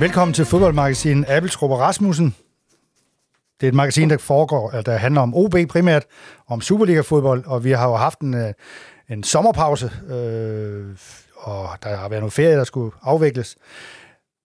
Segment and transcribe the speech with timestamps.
[0.00, 2.34] Velkommen til fodboldmagasinet Abelstrup og Rasmussen.
[3.60, 6.04] Det er et magasin, der foregår, der handler om OB primært,
[6.46, 8.52] om Superliga-fodbold, og vi har jo haft en, øh,
[9.08, 10.96] en sommerpause, øh,
[11.36, 13.56] og der har været noget ferie, der skulle afvikles.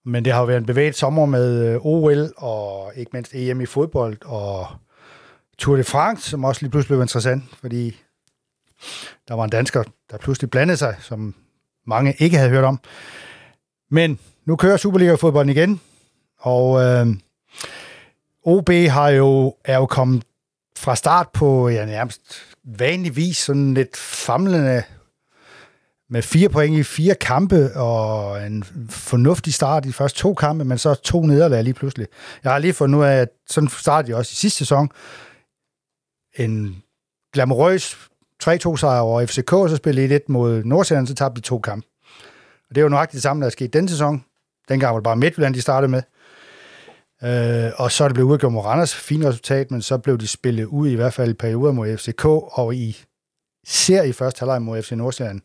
[0.05, 3.61] Men det har jo været en bevæget sommer med øh, OL, og ikke mindst EM
[3.61, 4.67] i fodbold, og
[5.57, 8.01] Tour de France, som også lige pludselig blev interessant, fordi
[9.27, 11.35] der var en dansker, der pludselig blandede sig, som
[11.87, 12.79] mange ikke havde hørt om.
[13.89, 14.19] Men
[14.51, 15.81] nu kører Superliga-fodbolden igen,
[16.39, 17.07] og øh,
[18.43, 20.23] OB har jo, er jo kommet
[20.77, 22.21] fra start på ja, nærmest
[22.63, 24.83] vanligvis sådan lidt famlende
[26.09, 30.65] med fire point i fire kampe, og en fornuftig start i de første to kampe,
[30.65, 32.07] men så to nederlag lige pludselig.
[32.43, 34.89] Jeg har lige fundet ud af, at sådan startede de også i sidste sæson.
[36.37, 36.83] En
[37.33, 38.09] glamorøs
[38.43, 41.59] 3-2 sejr over FCK, og så spillede de lidt mod Nordsjælland, så tabte de to
[41.59, 41.87] kampe.
[42.69, 44.25] Og det er jo nøjagtigt det samme, der er sket den sæson.
[44.71, 46.01] Dengang var det bare Midtjylland, de startede med.
[47.23, 48.95] Øh, og så er det blevet udgjort mod Randers.
[48.95, 52.25] Fint resultat, men så blev de spillet ud i hvert fald i perioder mod FCK,
[52.25, 53.03] og i
[53.65, 55.41] ser i første halvleg mod FC Nordsjælland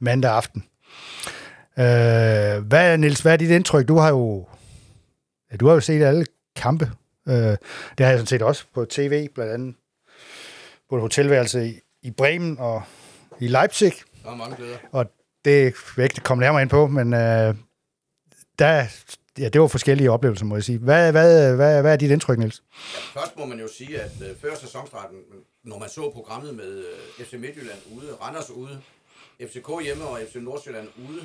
[0.00, 0.64] mandag aften.
[1.78, 3.88] Øh, hvad, Niels, hvad er dit indtryk?
[3.88, 4.46] Du har jo,
[5.52, 6.26] ja, du har jo set alle
[6.56, 6.90] kampe.
[7.28, 7.58] Øh, det
[7.98, 9.74] har jeg sådan set også på tv, blandt andet
[10.90, 12.82] på et hotelværelse i, i Bremen og
[13.40, 13.92] i Leipzig.
[14.24, 14.76] Der er mange glæder.
[14.92, 15.06] Og
[15.44, 17.54] det vil jeg ikke komme nærmere ind på, men øh,
[18.60, 18.86] der,
[19.38, 20.78] ja, det var forskellige oplevelser, må jeg sige.
[20.78, 22.62] Hvad, hvad, hvad, hvad er dit indtryk, Niels?
[22.94, 25.18] Ja, først må man jo sige, at øh, før sæsonstarten,
[25.64, 26.78] når man så programmet med
[27.18, 28.80] øh, FC Midtjylland ude, Randers ude,
[29.40, 31.20] FCK hjemme og FC Nordsjælland ude,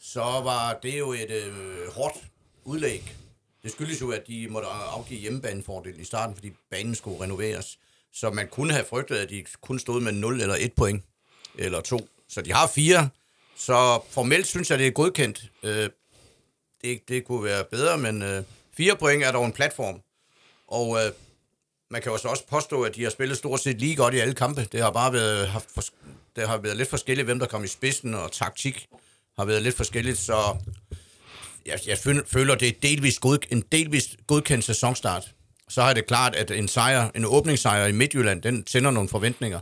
[0.00, 2.16] så var det jo et øh, hårdt
[2.64, 3.16] udlæg.
[3.62, 7.78] Det skyldes jo, at de måtte afgive hjemmebanefordel i starten, fordi banen skulle renoveres.
[8.12, 11.04] Så man kunne have frygtet, at de kun stod med 0 eller 1 point,
[11.58, 12.08] eller 2.
[12.28, 13.08] Så de har fire.
[13.56, 15.50] Så formelt synes jeg, det er godkendt.
[15.62, 15.88] Øh,
[16.84, 18.42] det, det kunne være bedre, men øh,
[18.76, 20.00] fire point er dog en platform.
[20.68, 21.12] Og øh,
[21.90, 24.18] man kan jo så også påstå, at de har spillet stort set lige godt i
[24.18, 24.68] alle kampe.
[24.72, 25.82] Det har bare været, haft for,
[26.36, 28.86] det har været lidt forskelligt, hvem der kom i spidsen, og taktik
[29.38, 30.56] har været lidt forskelligt, så
[31.66, 35.34] jeg, jeg føler, det er delvis god, en delvis godkendt sæsonstart.
[35.68, 39.60] Så er det klart, at en sejr, en åbningssejr i Midtjylland, den sender nogle forventninger.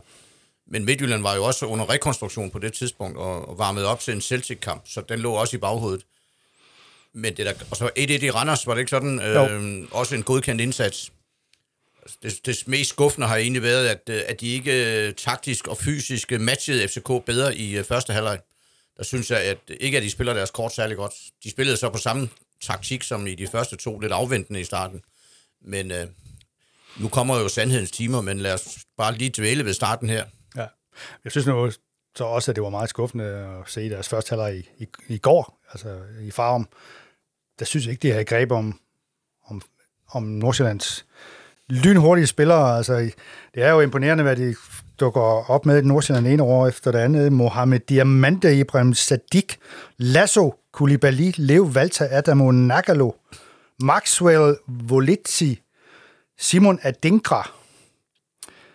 [0.67, 4.21] Men Midtjylland var jo også under rekonstruktion på det tidspunkt, og, varmede op til en
[4.21, 6.05] Celtic-kamp, så den lå også i baghovedet.
[7.13, 9.21] Men det der, og så 1-1 i Randers, var det ikke sådan?
[9.21, 11.11] Øh, også en godkendt indsats.
[12.23, 15.77] Det, det mest skuffende har egentlig været, at, øh, at de ikke øh, taktisk og
[15.77, 18.39] fysisk matchede FCK bedre i øh, første halvleg.
[18.97, 21.13] Der synes jeg, at ikke at de spiller deres kort særlig godt.
[21.43, 22.29] De spillede så på samme
[22.61, 25.01] taktik som i de første to, lidt afventende i starten.
[25.61, 26.07] Men øh,
[26.99, 30.25] nu kommer jo sandhedens timer, men lad os bare lige dvæle ved starten her.
[30.55, 30.65] Ja,
[31.23, 31.71] jeg synes nu
[32.15, 35.17] så også, at det var meget skuffende at se deres første halvleg i, i, i
[35.17, 36.69] går, altså i Farum
[37.59, 38.79] der synes jeg ikke, de har greb om,
[39.47, 39.61] om,
[40.11, 41.05] om Nordsjællands
[41.69, 42.77] lynhurtige spillere.
[42.77, 42.93] Altså,
[43.53, 44.55] det er jo imponerende, hvad de
[44.99, 47.33] dukker op med Nordsjælland ene år efter det andet.
[47.33, 49.59] Mohamed Diamante, Ibrahim Sadik,
[49.97, 53.11] Lasso, Koulibaly, Leo Valta, Adamo Nagalo,
[53.79, 55.61] Maxwell Volitzi,
[56.39, 57.51] Simon Adinkra.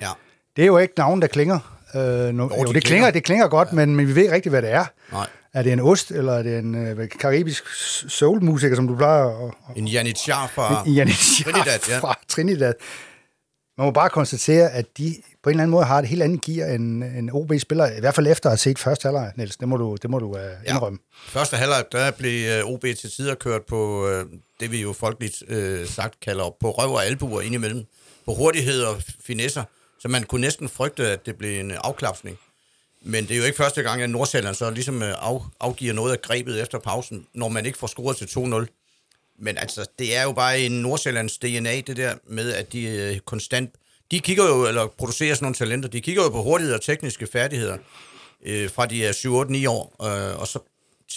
[0.00, 0.10] Ja.
[0.56, 1.73] Det er jo ikke navn, der klinger.
[1.94, 2.80] Øh, no, jo, jo, det, klinger.
[2.80, 3.74] klinger, det klinger godt, ja.
[3.74, 4.84] men, men vi ved ikke rigtigt, hvad det er.
[5.12, 5.26] Nej.
[5.54, 7.64] Er det en ost, eller er det en øh, karibisk
[8.08, 9.54] soulmusiker, som du plejer at...
[9.76, 11.98] En Janitjar fra en Janitjar Trinidad, ja.
[11.98, 12.74] fra Trinidad.
[13.78, 16.40] Man må bare konstatere, at de på en eller anden måde har et helt andet
[16.40, 19.56] gear end en OB-spiller, i hvert fald efter at have set første halvleg, Niels.
[19.56, 20.98] Det må du, det må du uh, indrømme.
[21.34, 21.40] Ja.
[21.40, 25.42] Første halvleg, der blev uh, OB til tider kørt på uh, det, vi jo folkeligt
[25.50, 27.84] uh, sagt kalder på røv og albuer indimellem.
[28.26, 29.64] På hurtighed og finesser.
[30.04, 32.38] Så man kunne næsten frygte, at det blev en afklapsning.
[33.02, 36.12] Men det er jo ikke første gang, at Nordsjælland så ligesom øh, af, afgiver noget
[36.12, 38.66] af grebet efter pausen, når man ikke får scoret til 2-0.
[39.38, 43.18] Men altså, det er jo bare en Nordsjællands DNA, det der med, at de øh,
[43.18, 43.70] konstant...
[44.10, 47.26] De kigger jo, eller producerer sådan nogle talenter, de kigger jo på hurtighed og tekniske
[47.26, 47.78] færdigheder
[48.42, 50.58] øh, fra de er 7-8-9 år, øh, og så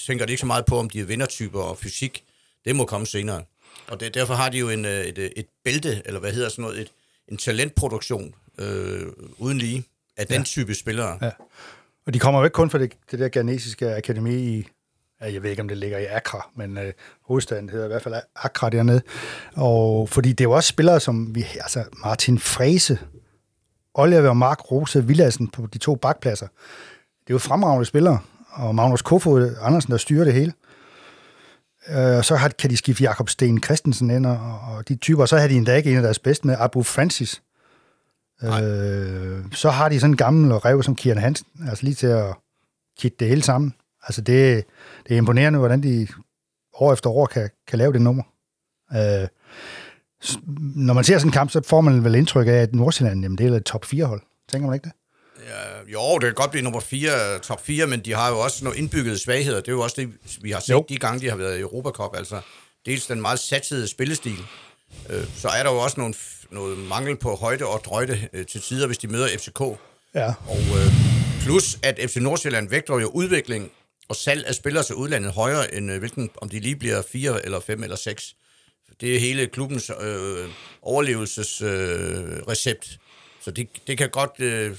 [0.06, 2.24] tænker de ikke så meget på, om de er vindertyper og fysik.
[2.66, 3.44] Det må komme senere.
[3.88, 6.50] Og det, derfor har de jo en, øh, et, øh, et bælte, eller hvad hedder
[6.50, 6.92] sådan noget, et,
[7.28, 9.02] en talentproduktion øh,
[9.38, 9.86] uden lige
[10.18, 10.44] af den ja.
[10.44, 11.18] type spillere.
[11.22, 11.32] Ja.
[12.08, 14.68] Og de kommer jo ikke kun fra det, det der ghanesiske akademi i,
[15.22, 16.94] jeg ved ikke, om det ligger i Accra, men øh,
[17.28, 19.02] hovedstaden hedder i hvert fald Accra dernede.
[19.56, 23.00] Og fordi det er jo også spillere som vi, altså Martin Frese,
[23.94, 26.48] Oliver og Mark Rose Villadsen på de to bakpladser.
[27.22, 28.20] Det er jo fremragende spillere,
[28.50, 30.54] og Magnus Kofod Andersen, der styrer det hele.
[31.90, 35.22] Øh, og så har, kan de skifte Jakob Sten Christensen ind, og, og de typer,
[35.22, 37.42] og så har de endda ikke en af deres bedste med Abu Francis,
[38.44, 42.36] Øh, så har de sådan en gammel rev som Kieran Hansen, altså lige til at
[43.00, 43.74] kitte det hele sammen.
[44.04, 44.64] Altså det,
[45.08, 46.08] det er imponerende, hvordan de
[46.74, 48.24] år efter år kan, kan lave det nummer.
[48.94, 49.28] Øh,
[50.76, 53.38] når man ser sådan en kamp, så får man vel indtryk af, at Nordsjælland jamen,
[53.38, 54.22] det er et top 4-hold.
[54.50, 54.94] Tænker man ikke det?
[55.48, 58.64] Ja, jo, det kan godt blive nummer 4, top 4, men de har jo også
[58.64, 59.58] nogle indbyggede svagheder.
[59.58, 60.10] Det er jo også det,
[60.42, 60.86] vi har set jo.
[60.90, 62.18] de gange, de har været i Europacup.
[62.18, 62.42] Altså,
[62.86, 64.38] dels den meget satsede spillestil.
[65.10, 66.14] Øh, så er der jo også nogle,
[66.52, 69.62] noget mangel på højde og drøjde øh, til tider, hvis de møder FCK.
[70.16, 70.34] Ja.
[70.48, 70.92] Og øh,
[71.42, 73.72] plus, at FC Nordsjælland vægter jo udvikling
[74.10, 77.46] og salg af spillere til udlandet højere, end øh, hvilken, om de lige bliver 4
[77.46, 78.36] eller 5 eller 6.
[79.02, 80.50] Det er hele klubbens øh,
[80.82, 82.92] overlevelsesrecept.
[82.92, 82.98] Øh,
[83.42, 84.32] så det, det kan godt...
[84.40, 84.78] Øh,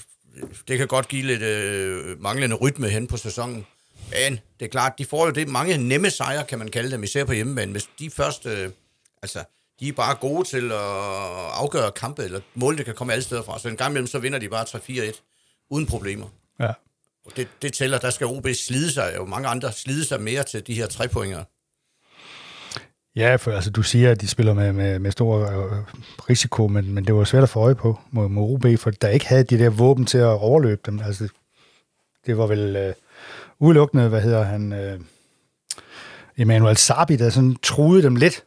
[0.67, 3.65] det kan godt give lidt øh, manglende rytme hen på sæsonen.
[4.11, 7.03] Men det er klart, de får jo det mange nemme sejre, kan man kalde dem,
[7.03, 7.71] især på hjemmebane.
[7.71, 8.69] Hvis de først, øh,
[9.21, 9.43] altså,
[9.79, 10.79] de er bare gode til at
[11.53, 13.59] afgøre kampe, eller mål, det kan komme alle steder fra.
[13.59, 14.65] Så en gang imellem, så vinder de bare
[15.11, 15.21] 3-4-1,
[15.69, 16.27] uden problemer.
[16.59, 16.71] Ja.
[17.25, 20.43] Og det, det tæller, der skal OB slide sig, og mange andre slide sig mere
[20.43, 21.43] til de her tre pointer.
[23.15, 25.83] Ja, for altså, du siger, at de spiller med, med, med stor øh,
[26.29, 29.07] risiko, men, men det var svært at få øje på mod, mod OB, for der
[29.07, 30.99] ikke havde de der våben til at overløbe dem.
[30.99, 31.27] Altså,
[32.25, 32.93] det var vel øh,
[33.59, 34.99] udelukkende, hvad hedder han, øh,
[36.37, 38.43] Emmanuel Sabi, der sådan truede dem lidt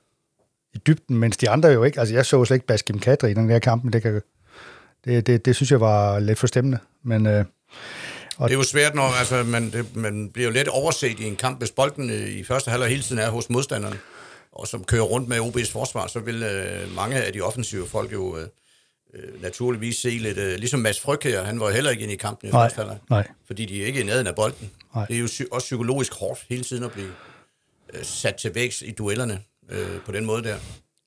[0.75, 3.35] i dybden, mens de andre jo ikke, altså jeg så slet ikke Baskim Kadri i
[3.35, 4.21] den der kamp, men det, kan,
[5.05, 7.27] det, det, det synes jeg var lidt forstemmende, men...
[7.27, 7.45] Øh,
[8.37, 11.25] og det er jo svært, når altså, man, det, man bliver jo lidt overset i
[11.25, 13.99] en kamp, hvis bolden øh, i første halvleg hele tiden er hos modstanderen
[14.53, 18.13] og som kører rundt med OB's forsvar, så vil øh, mange af de offensive folk
[18.13, 18.49] jo øh,
[19.15, 22.17] øh, naturligvis se lidt, øh, ligesom Mads Fryg her, han var heller ikke inde i
[22.17, 23.29] kampen i nej, første halvleg, nej.
[23.47, 24.71] fordi de er ikke i nærheden af bolden.
[24.95, 25.07] Nej.
[25.07, 27.13] Det er jo også psykologisk hårdt hele tiden at blive
[27.95, 29.41] øh, sat til vækst i duellerne
[29.73, 30.57] øh, på den måde der.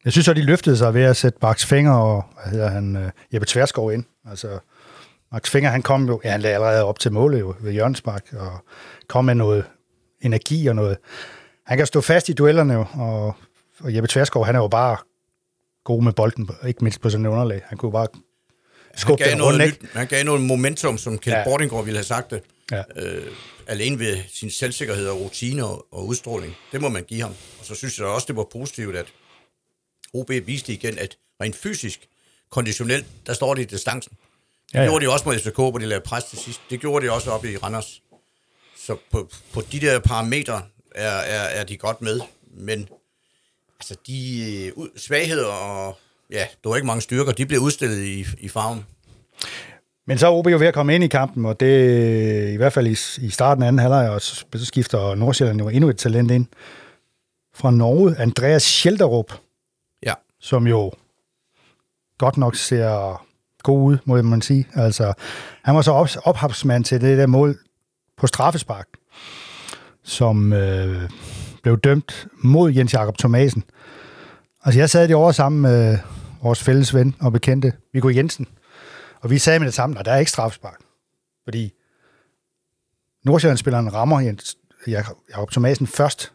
[0.06, 2.96] Jeg synes så, de løftede sig ved at sætte Max Finger og hvad hedder han,
[2.96, 4.04] øh, Jeppe Tverskov ind.
[4.30, 4.60] Altså,
[5.32, 8.24] Max Finger, han kom jo, ja, han lagde allerede op til målet jo ved Jørgensbak,
[8.38, 8.66] og
[9.08, 9.64] kom med noget
[10.22, 10.98] energi og noget,
[11.66, 13.36] han kan stå fast i duellerne jo, og,
[13.80, 14.98] og Jeppe Tverskov, han er jo bare
[15.84, 17.62] god med bolden, ikke mindst på sådan en underlag.
[17.66, 18.08] Han kunne bare
[18.96, 21.44] skubbe han gav den noget rundt, nyt, Han gav noget momentum, som Kjeld ja.
[21.44, 22.42] Bordinggaard ville have sagt det.
[22.72, 22.84] Ja.
[22.96, 23.24] Øh,
[23.68, 26.56] alene ved sin selvsikkerhed og rutine og, og udstråling.
[26.72, 27.36] Det må man give ham.
[27.60, 29.06] Og så synes jeg også, det var positivt, at
[30.14, 32.08] OB viste igen, at rent fysisk,
[32.50, 34.18] konditionelt, der står de i distancen.
[34.68, 34.90] Det ja, ja.
[34.90, 36.62] gjorde de også mod FCK, hvor de lavede pres til sidst.
[36.70, 38.02] Det gjorde de også oppe i Randers.
[38.78, 40.62] Så på, på de der parametre,
[40.96, 42.22] er, er, er de godt med,
[42.54, 42.90] men
[43.80, 45.98] altså de uh, svagheder og
[46.32, 48.86] ja, der var ikke mange styrker, de blev udstillet i, i farven.
[50.07, 52.74] Men så er OB jo ved at komme ind i kampen, og det i hvert
[52.74, 56.31] fald i, i starten af anden halvleg, og så skifter Nordsjælland jo endnu et talent
[56.31, 56.46] ind
[57.56, 59.34] fra Norge, Andreas Schelderup,
[60.04, 60.13] ja.
[60.40, 60.92] som jo
[62.18, 63.22] godt nok ser
[63.63, 64.68] god ud, må man sige.
[64.74, 65.13] Altså,
[65.63, 67.58] han var så op, ophavsmand til det der mål
[68.18, 68.88] på straffespark,
[70.04, 71.10] som øh,
[71.63, 73.63] blev dømt mod Jens Jakob Thomasen.
[74.66, 75.98] Altså, jeg sad det over sammen med
[76.44, 78.48] vores fælles ven og bekendte, Viggo Jensen,
[79.25, 80.80] og vi sagde med det samme, at der er ikke strafspark.
[81.44, 81.74] Fordi
[83.24, 84.57] Nordsjælland-spilleren rammer Jens
[84.88, 86.31] Jakob Thomasen først,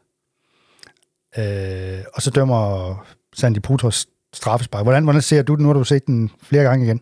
[1.38, 2.94] øh, og så dømmer
[3.34, 4.82] Sandy Putros straffespark.
[4.82, 5.62] Hvordan, hvordan ser du den?
[5.62, 7.00] Nu har du set den flere gange igen.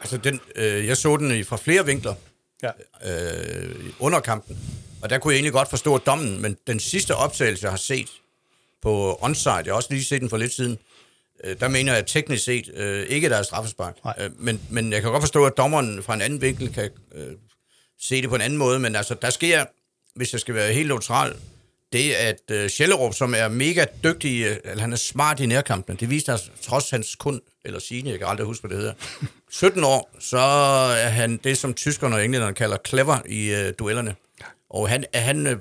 [0.00, 2.14] Altså, den, øh, jeg så den fra flere vinkler
[2.62, 2.70] ja.
[3.06, 4.58] øh, under kampen.
[5.02, 8.08] Og der kunne jeg egentlig godt forstå dommen, men den sidste optagelse, jeg har set
[8.82, 10.78] på onside, jeg har også lige set den for lidt siden,
[11.44, 13.96] øh, der mener jeg teknisk set øh, ikke, der er straffespark.
[14.20, 17.32] Øh, men, men jeg kan godt forstå, at dommeren fra en anden vinkel kan øh,
[18.00, 19.64] se det på en anden måde, men altså, der sker,
[20.14, 21.36] hvis jeg skal være helt neutral,
[21.92, 25.96] det at øh, Schellerup, som er mega dygtig, øh, eller han er smart i nærkampen,
[25.96, 28.94] det viste sig trods hans kun, eller sine, jeg kan aldrig huske, hvad det hedder,
[29.50, 34.14] 17 år, så er han det, som tyskerne og englænderne kalder clever i øh, duellerne.
[34.70, 35.56] Og han, han, øh,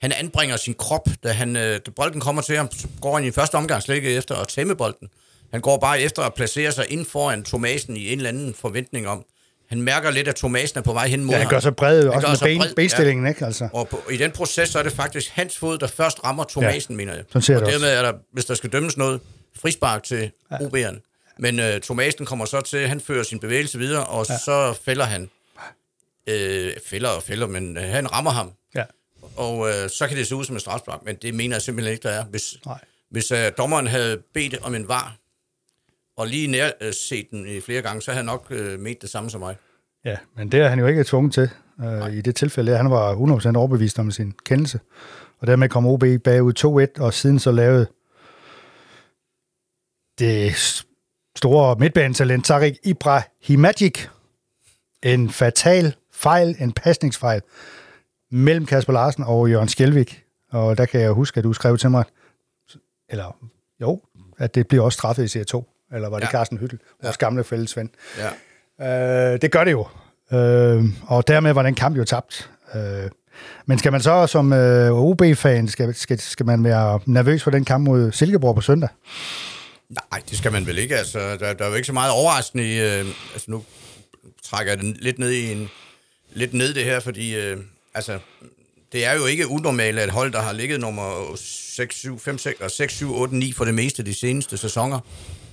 [0.00, 2.68] han anbringer sin krop, da, han, øh, da bolden kommer til ham,
[3.00, 5.08] går han i første omgang slet ikke efter at tæmme bolden.
[5.52, 9.08] Han går bare efter at placere sig ind foran Thomasen i en eller anden forventning
[9.08, 9.24] om,
[9.68, 12.12] han mærker lidt, at Thomasen er på vej hen mod ja, han gør sig bred,
[12.12, 13.28] han også med ben, bred, benstillingen, ja.
[13.28, 13.46] ikke?
[13.46, 13.68] Altså.
[13.72, 16.92] Og på, i den proces, så er det faktisk hans fod, der først rammer Thomasen,
[16.92, 17.24] ja, mener jeg.
[17.28, 19.20] Sådan ser og det dermed er der, hvis der skal dømmes noget,
[19.60, 20.56] frispark til ja.
[20.56, 21.34] OB'eren.
[21.38, 24.38] Men uh, Thomasen kommer så til, han fører sin bevægelse videre, og ja.
[24.38, 25.30] så fælder han
[26.26, 28.52] øh, fælder og fælder, men øh, han rammer ham.
[28.74, 28.84] Ja.
[29.36, 31.92] Og øh, så kan det se ud som en strafspark, men det mener jeg simpelthen
[31.92, 32.24] ikke, der er.
[32.24, 32.78] Hvis, Nej.
[33.10, 35.16] hvis øh, dommeren havde bedt om en var,
[36.16, 39.02] og lige nær øh, set den i flere gange, så havde han nok øh, ment
[39.02, 39.56] det samme som mig.
[40.04, 41.50] Ja, men det er han jo ikke tvunget til
[41.84, 42.76] øh, i det tilfælde.
[42.76, 43.14] Han var
[43.52, 44.80] 100% overbevist om sin kendelse.
[45.38, 47.86] Og dermed kom OB bagud 2-1, og siden så lavede
[50.18, 50.54] det
[51.36, 54.06] store midtbanetalent Tarik Ibrahimagic
[55.02, 57.42] en fatal fejl, en pasningsfejl
[58.30, 60.22] mellem Kasper Larsen og Jørgen Skjelvik.
[60.50, 62.04] Og der kan jeg huske, at du skrev til mig,
[63.08, 63.36] eller
[63.80, 64.00] jo,
[64.38, 66.30] at det bliver også straffet i Serie 2, eller var det ja.
[66.30, 67.26] Carsten Hyttel, vores ja.
[67.26, 67.90] gamle fællesven.
[68.18, 69.32] Ja.
[69.32, 69.86] Øh, det gør det jo,
[70.32, 72.50] øh, og dermed var den kamp jo tabt.
[72.74, 73.10] Øh,
[73.66, 77.64] men skal man så som øh, OB-fan, skal, skal, skal man være nervøs for den
[77.64, 78.88] kamp mod Silkeborg på søndag?
[79.88, 80.96] Nej, det skal man vel ikke.
[80.96, 82.80] Altså, der, der er jo ikke så meget overraskende i...
[82.80, 83.64] Øh, altså, nu
[84.44, 85.68] trækker jeg den lidt ned i en...
[86.32, 87.36] Lidt ned det her, fordi...
[87.36, 87.56] Øh,
[87.96, 88.18] altså,
[88.92, 92.60] det er jo ikke unormalt, at hold, der har ligget nummer 6, 7, 5, 6,
[92.68, 95.00] 6, 7, 8, 9 for det meste de seneste sæsoner,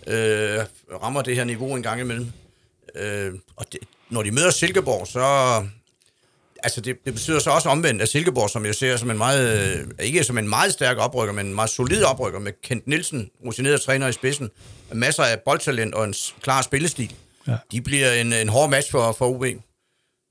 [0.07, 0.59] øh,
[1.03, 2.31] rammer det her niveau en gang imellem.
[2.95, 5.65] Øh, og det, når de møder Silkeborg, så...
[6.63, 9.93] Altså, det, det betyder så også omvendt, at Silkeborg, som jeg ser som en meget...
[9.99, 13.81] Ikke som en meget stærk oprykker, men en meget solid oprykker med Kent Nielsen, rutineret
[13.81, 14.49] træner i spidsen,
[14.91, 17.15] masser af boldtalent og en klar spillestil.
[17.47, 17.57] Ja.
[17.71, 19.45] De bliver en, en hård match for, for UB.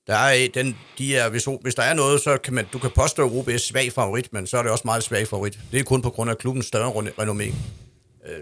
[0.06, 2.78] Der er øh, den, de er, hvis, hvis der er noget, så kan man, du
[2.78, 5.58] kan påstå, at OB er svag favorit, men så er det også meget svag favorit.
[5.72, 7.54] Det er kun på grund af klubbens større renommé.
[8.28, 8.40] Øh,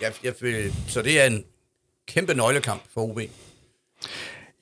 [0.00, 0.34] jeg, jeg,
[0.88, 1.44] så det er en
[2.08, 3.20] kæmpe nøglekamp for OB.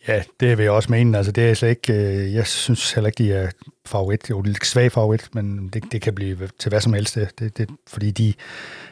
[0.08, 1.16] Ja, det vil jeg også mene.
[1.18, 3.50] Altså, det er slet ikke, øh, jeg synes heller ikke, de er
[3.86, 4.30] favorit.
[4.30, 7.14] Jo, lidt svag favorit, men det, det kan blive til hvad som helst.
[7.14, 8.34] Det, det, fordi de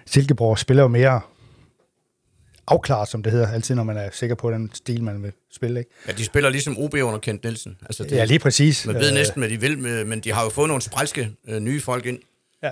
[0.06, 1.20] Silkeborg spiller jo mere
[2.70, 5.80] afklaret, som det hedder, altid når man er sikker på den stil, man vil spille.
[5.80, 5.90] Ikke?
[6.06, 7.78] Ja, de spiller ligesom OB under Kent Nielsen.
[7.82, 8.86] Altså, det, ja, lige præcis.
[8.86, 11.80] Man ved næsten, hvad de vil, men de har jo fået nogle sprælske øh, nye
[11.80, 12.18] folk ind.
[12.62, 12.70] Ja.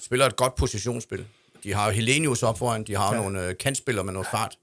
[0.00, 1.24] Spiller et godt positionsspil.
[1.64, 3.20] De har jo Helenius op foran, de har ja.
[3.20, 4.58] nogle øh, kantspillere med noget fart.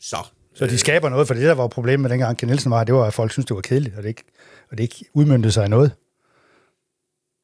[0.00, 0.16] Så.
[0.54, 2.94] Så de skaber noget, for det der var problemet med dengang Kent Nielsen var, det
[2.94, 4.24] var, at folk synes det var kedeligt, og det ikke,
[4.70, 5.92] og det ikke udmyndte sig i noget.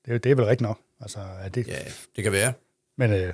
[0.07, 0.79] Det, det er vel rigtigt nok.
[1.01, 1.79] Altså, at det, ja,
[2.17, 2.53] det kan være.
[2.99, 3.33] Men øh,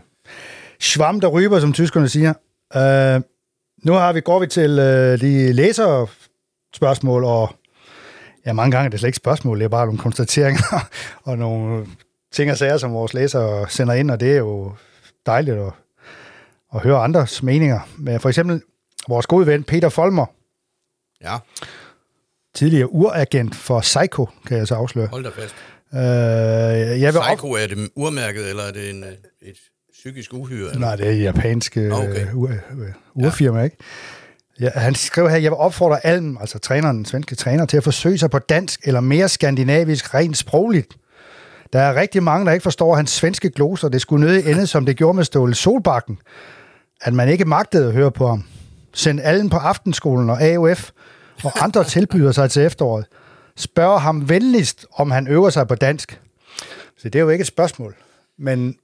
[0.81, 2.33] Schwamm der ryber, som tyskerne siger,
[2.75, 3.23] Uh,
[3.85, 7.55] nu har vi, går vi til uh, de læserspørgsmål, og
[8.47, 10.89] ja, mange gange er det slet ikke spørgsmål, det er bare nogle konstateringer
[11.29, 11.87] og nogle
[12.33, 14.73] ting og sager, som vores læsere sender ind, og det er jo
[15.27, 15.73] dejligt at,
[16.75, 17.81] at høre andres meninger.
[17.99, 18.63] Men for eksempel
[19.09, 20.27] vores gode ven Peter Folmer,
[21.21, 21.39] ja.
[22.55, 25.07] tidligere uragent for Psycho, kan jeg så afsløre.
[25.07, 25.55] Hold da fast.
[25.93, 25.99] Uh,
[27.01, 27.57] jeg vil Psycho, op...
[27.57, 29.05] er det urmærket, eller er det en,
[29.43, 29.57] et
[30.01, 30.69] psykisk uhyre?
[30.69, 30.79] Eller?
[30.79, 32.33] Nej, det er japanske ah, okay.
[32.33, 32.51] uh, uh,
[33.15, 33.65] urfirma, ja.
[33.65, 33.77] ikke?
[34.61, 37.85] Ja, han skrev her, jeg vil opfordre Alm, altså træneren, den svenske træner, til at
[37.85, 40.97] forsøge sig på dansk eller mere skandinavisk rent sprogligt.
[41.73, 43.89] Der er rigtig mange, der ikke forstår hans svenske gloser.
[43.89, 46.19] Det skulle nødig ende, som det gjorde med Ståle Solbakken.
[47.01, 48.45] At man ikke magtede at høre på ham.
[48.93, 50.91] Send Allen på aftenskolen og AOF
[51.45, 53.07] og andre tilbyder sig til efteråret.
[53.57, 56.21] Spørg ham venligst, om han øver sig på dansk.
[56.99, 57.95] Så det er jo ikke et spørgsmål.
[58.39, 58.77] Men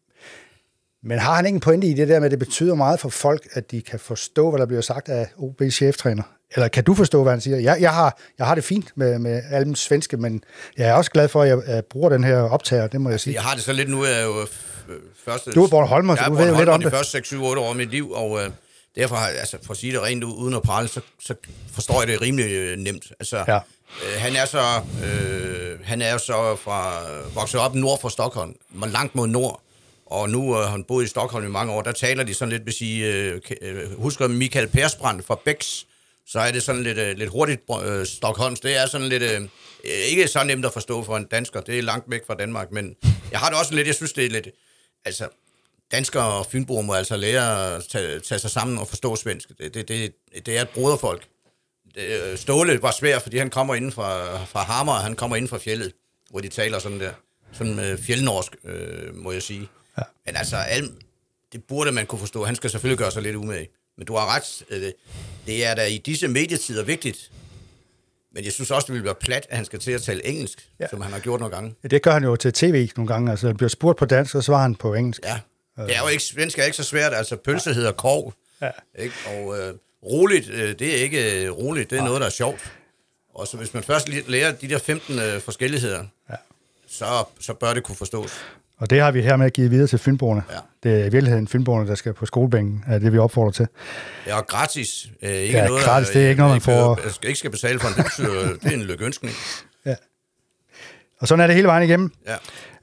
[1.06, 3.08] men har han ikke en pointe i det der med, at det betyder meget for
[3.08, 6.22] folk, at de kan forstå, hvad der bliver sagt af OB's cheftræner?
[6.54, 7.56] Eller kan du forstå, hvad han siger?
[7.56, 10.44] Jeg, jeg, har, jeg har det fint med, med alle svenske, men
[10.76, 13.20] jeg er også glad for, at jeg, jeg bruger den her optager, det må jeg
[13.20, 13.34] sige.
[13.34, 14.46] Jeg har det så lidt nu, jeg er jo
[15.24, 15.50] første...
[15.50, 16.92] Du er Bornholmer, så du ved jo lidt om det.
[16.92, 18.50] de første 6-7-8 år af mit liv, og øh,
[18.96, 21.34] derfor, har, altså, for at sige det rent ud, uden at prale, så, så
[21.72, 23.12] forstår jeg det rimelig øh, nemt.
[23.20, 23.56] Altså, ja.
[23.56, 23.60] øh,
[24.18, 24.62] han er så,
[25.04, 27.00] øh, han er så fra,
[27.34, 28.54] vokset op nord for Stockholm,
[28.86, 29.62] langt mod nord,
[30.06, 32.52] og nu øh, har han boet i Stockholm i mange år, der taler de sådan
[32.52, 35.84] lidt, hvis I øh, øh husker Michael Persbrandt fra Bex,
[36.26, 38.60] så er det sådan lidt, øh, lidt hurtigt øh, Stockholms.
[38.60, 39.42] Det er sådan lidt, øh,
[39.84, 42.72] øh, ikke så nemt at forstå for en dansker, det er langt væk fra Danmark,
[42.72, 42.96] men
[43.30, 44.48] jeg har det også lidt, jeg synes det er lidt,
[45.04, 45.28] altså
[45.92, 49.48] danskere og fynboer må altså lære at tage, tage sig sammen og forstå svensk.
[49.58, 50.12] Det, det, det,
[50.46, 51.26] det er et broderfolk.
[51.94, 55.58] Det, Ståle var svært, fordi han kommer inden fra, fra Hammer, han kommer inden fra
[55.58, 55.92] fjellet,
[56.30, 57.12] hvor de taler sådan der,
[57.52, 59.68] sådan øh, fjellnorsk, øh, må jeg sige.
[59.98, 60.02] Ja.
[60.26, 60.90] Men altså, al,
[61.52, 62.44] det burde man kunne forstå.
[62.44, 63.68] Han skal selvfølgelig gøre sig lidt umage.
[63.98, 64.64] Men du har ret.
[64.70, 64.92] Øh,
[65.46, 67.30] det er da i disse medietider vigtigt.
[68.32, 70.70] Men jeg synes også, det vil være plat, at han skal til at tale engelsk,
[70.80, 70.88] ja.
[70.88, 71.74] som han har gjort nogle gange.
[71.90, 73.30] Det gør han jo til tv nogle gange.
[73.30, 75.20] Altså, han bliver spurgt på dansk, og svarer han på engelsk.
[75.24, 75.40] Ja.
[75.76, 77.14] Det er jo ikke, svensk er ikke så svært.
[77.14, 77.74] Altså, pølse ja.
[77.74, 78.34] hedder kov.
[78.62, 78.70] Ja.
[78.98, 79.14] Ikke?
[79.26, 81.90] Og øh, roligt, øh, det er ikke øh, roligt.
[81.90, 82.06] Det er ja.
[82.06, 82.72] noget, der er sjovt.
[83.34, 86.36] Og så hvis man først lærer de der 15 øh, forskelligheder, ja.
[86.88, 88.32] så, så bør det kunne forstås.
[88.80, 90.42] Og det har vi hermed givet videre til Fynboerne.
[90.50, 90.56] Ja.
[90.82, 93.68] Det er i virkeligheden Fynboerne, der skal på skolebænken, er det vi opfordrer til.
[94.26, 95.06] Ja, og gratis.
[95.22, 97.00] Øh, ikke ja, noget, gratis, det er ikke noget, man får...
[97.04, 99.34] Jeg skal, ikke skal betale for en, betyder, det er en lykønskning.
[99.86, 99.94] Ja.
[101.20, 102.12] Og sådan er det hele vejen igennem.
[102.26, 102.36] Ja.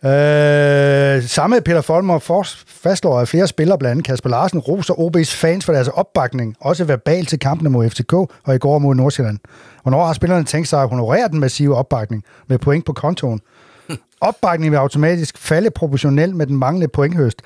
[0.03, 2.19] Øh, samme Peter Folmer
[2.67, 6.83] fastslår, at flere spillere, blandt andet Kasper Larsen, roser OB's fans for deres opbakning, også
[6.83, 9.39] verbalt til kampene mod FCK og i går mod Nordsjælland.
[9.81, 13.41] Hvornår har spillerne tænkt sig at honorere den massive opbakning med point på kontoen?
[14.23, 17.41] Opbakning vil automatisk falde proportionelt med den manglende pointhøst.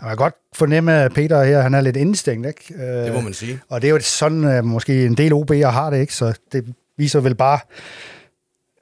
[0.00, 2.74] Jeg kan godt fornemme, at Peter her, han er lidt indstængt, ikke?
[3.04, 3.60] Det må man sige.
[3.68, 6.14] Og det er jo sådan, at måske en del OB'er har det, ikke?
[6.14, 7.58] Så det viser vel bare,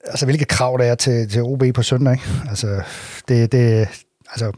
[0.04, 2.24] altså hvilke krav der er til, til OB på søndag, ikke?
[2.48, 2.82] Altså,
[3.28, 3.88] det, det,
[4.30, 4.52] altså,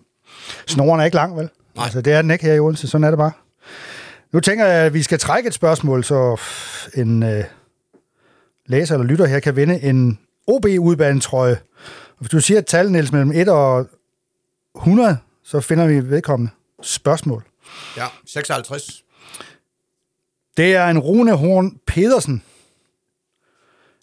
[0.67, 1.49] snoren er ikke lang, vel?
[1.77, 1.85] Nej.
[1.85, 2.89] Altså, det er den ikke her i Odense.
[2.89, 3.33] Sådan er det bare.
[4.33, 6.41] Nu tænker jeg, at vi skal trække et spørgsmål, så
[6.95, 7.45] en øh,
[8.67, 11.57] læser eller lytter her kan vinde en OB-udbanetrøje.
[12.19, 13.89] Hvis du siger et tal, Niels, mellem 1 og
[14.77, 17.45] 100, så finder vi vedkommende spørgsmål.
[17.97, 19.05] Ja, 56.
[20.57, 22.43] Det er en Rune Horn Pedersen,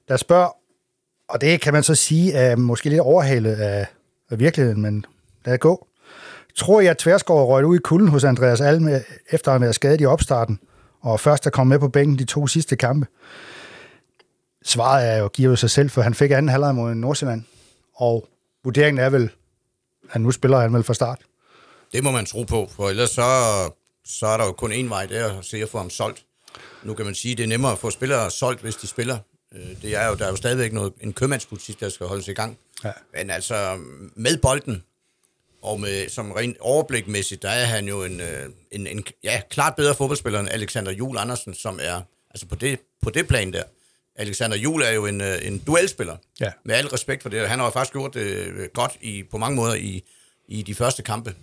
[0.07, 0.49] der spørger,
[1.27, 3.87] og det kan man så sige er måske lidt overhalet af,
[4.29, 5.05] af virkeligheden, men
[5.45, 5.87] lad det gå.
[6.55, 9.75] Tror jeg, at Tverskov røg ud i kulden hos Andreas Alme, efter at have været
[9.75, 10.59] skadet i opstarten,
[11.01, 13.07] og først at komme med på bænken de to sidste kampe?
[14.63, 17.43] Svaret er jo, giver jo sig selv, for han fik anden halvleg mod Nordsjælland,
[17.95, 18.27] og
[18.63, 19.29] vurderingen er vel,
[20.11, 21.21] at nu spiller han vel fra start.
[21.93, 23.21] Det må man tro på, for ellers så,
[24.05, 26.25] så er der jo kun én vej, det er at se at få ham solgt.
[26.83, 29.17] Nu kan man sige, at det er nemmere at få spillere solgt, hvis de spiller.
[29.55, 32.33] Øh, Det er jo, der er jo stadigvæk noget, en købmandsbutik, der skal holdes i
[32.33, 32.57] gang.
[32.83, 32.91] Ja.
[33.13, 33.79] Men altså,
[34.15, 34.83] med bolden,
[35.61, 39.75] og med, som rent overblikmæssigt, der er han jo en, øh, en, en ja, klart
[39.75, 43.63] bedre fodboldspiller end Alexander Jul Andersen, som er, altså på det, på det plan der.
[44.15, 46.17] Alexander Jul er jo en, øh, en duelspiller.
[46.39, 46.51] Ja.
[46.65, 47.49] Med al respekt for det.
[47.49, 50.03] Han har jo faktisk gjort det øh, godt i, på mange måder i,
[50.47, 51.35] i de første kampe.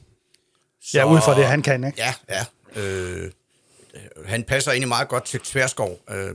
[0.82, 1.98] Så, Ja, ud fra det, han kan, ikke?
[1.98, 2.80] Ja, ja.
[2.82, 3.30] Øh,
[4.26, 6.00] han passer egentlig meget godt til Tverskov.
[6.10, 6.34] Øh,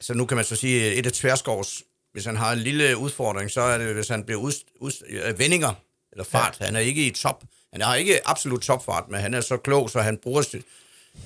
[0.00, 2.96] så nu kan man så sige, at et af Tverskovs, hvis han har en lille
[2.96, 5.72] udfordring, så er det, hvis han bliver ud, ud, øh, vendinger,
[6.12, 6.56] eller fart.
[6.60, 6.64] Ja.
[6.64, 7.44] Han er ikke i top.
[7.72, 10.62] Han har ikke absolut topfart, men han er så klog, så han bruger sin,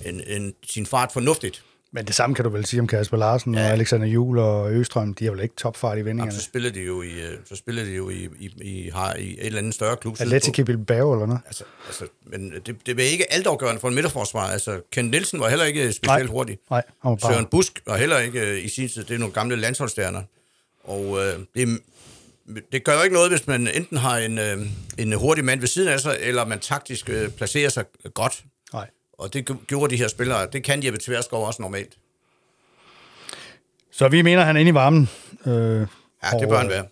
[0.04, 1.62] en, en, sin fart fornuftigt.
[1.92, 3.60] Men det samme kan du vel sige om Kasper Larsen ja.
[3.60, 5.14] og Alexander Juhl og Østrøm.
[5.14, 6.32] De har vel ikke topfart i Jamen, vendingerne.
[6.32, 9.30] så spiller de jo i, øh, så spiller de jo i, i, i, har, i
[9.32, 10.16] et eller andet større klub.
[10.20, 11.40] Atletico Bilbao eller noget.
[11.46, 14.46] Altså, altså, men det, det var ikke altafgørende for en midterforsvar.
[14.46, 16.32] Altså, Ken Nielsen var heller ikke specielt Nej.
[16.32, 16.58] hurtig.
[16.70, 17.32] Nej, han var bare...
[17.32, 19.04] Søren Busk var heller ikke øh, i sin tid.
[19.04, 20.22] Det er nogle gamle landsholdsstjerner.
[20.84, 21.80] Og øh, det,
[22.72, 24.58] det gør jo ikke noget, hvis man enten har en, øh,
[24.98, 27.84] en hurtig mand ved siden af sig, eller man taktisk øh, placerer sig
[28.14, 28.44] godt.
[29.20, 30.46] Og det gj- gjorde de her spillere.
[30.52, 31.96] Det kan Jeppe Tverskov også normalt.
[33.90, 35.08] Så vi mener, han er inde i varmen.
[35.46, 35.86] Øh,
[36.22, 36.86] Ja, det bør han være.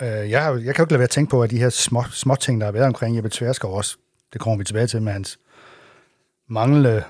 [0.00, 1.58] Ja, øh, jeg, har- jeg kan jo ikke lade være at tænke på, at de
[1.58, 3.96] her små, små ting, der har været omkring Jeppe Tverskov også,
[4.32, 5.38] det kommer vi tilbage til med hans
[6.48, 7.04] manglende...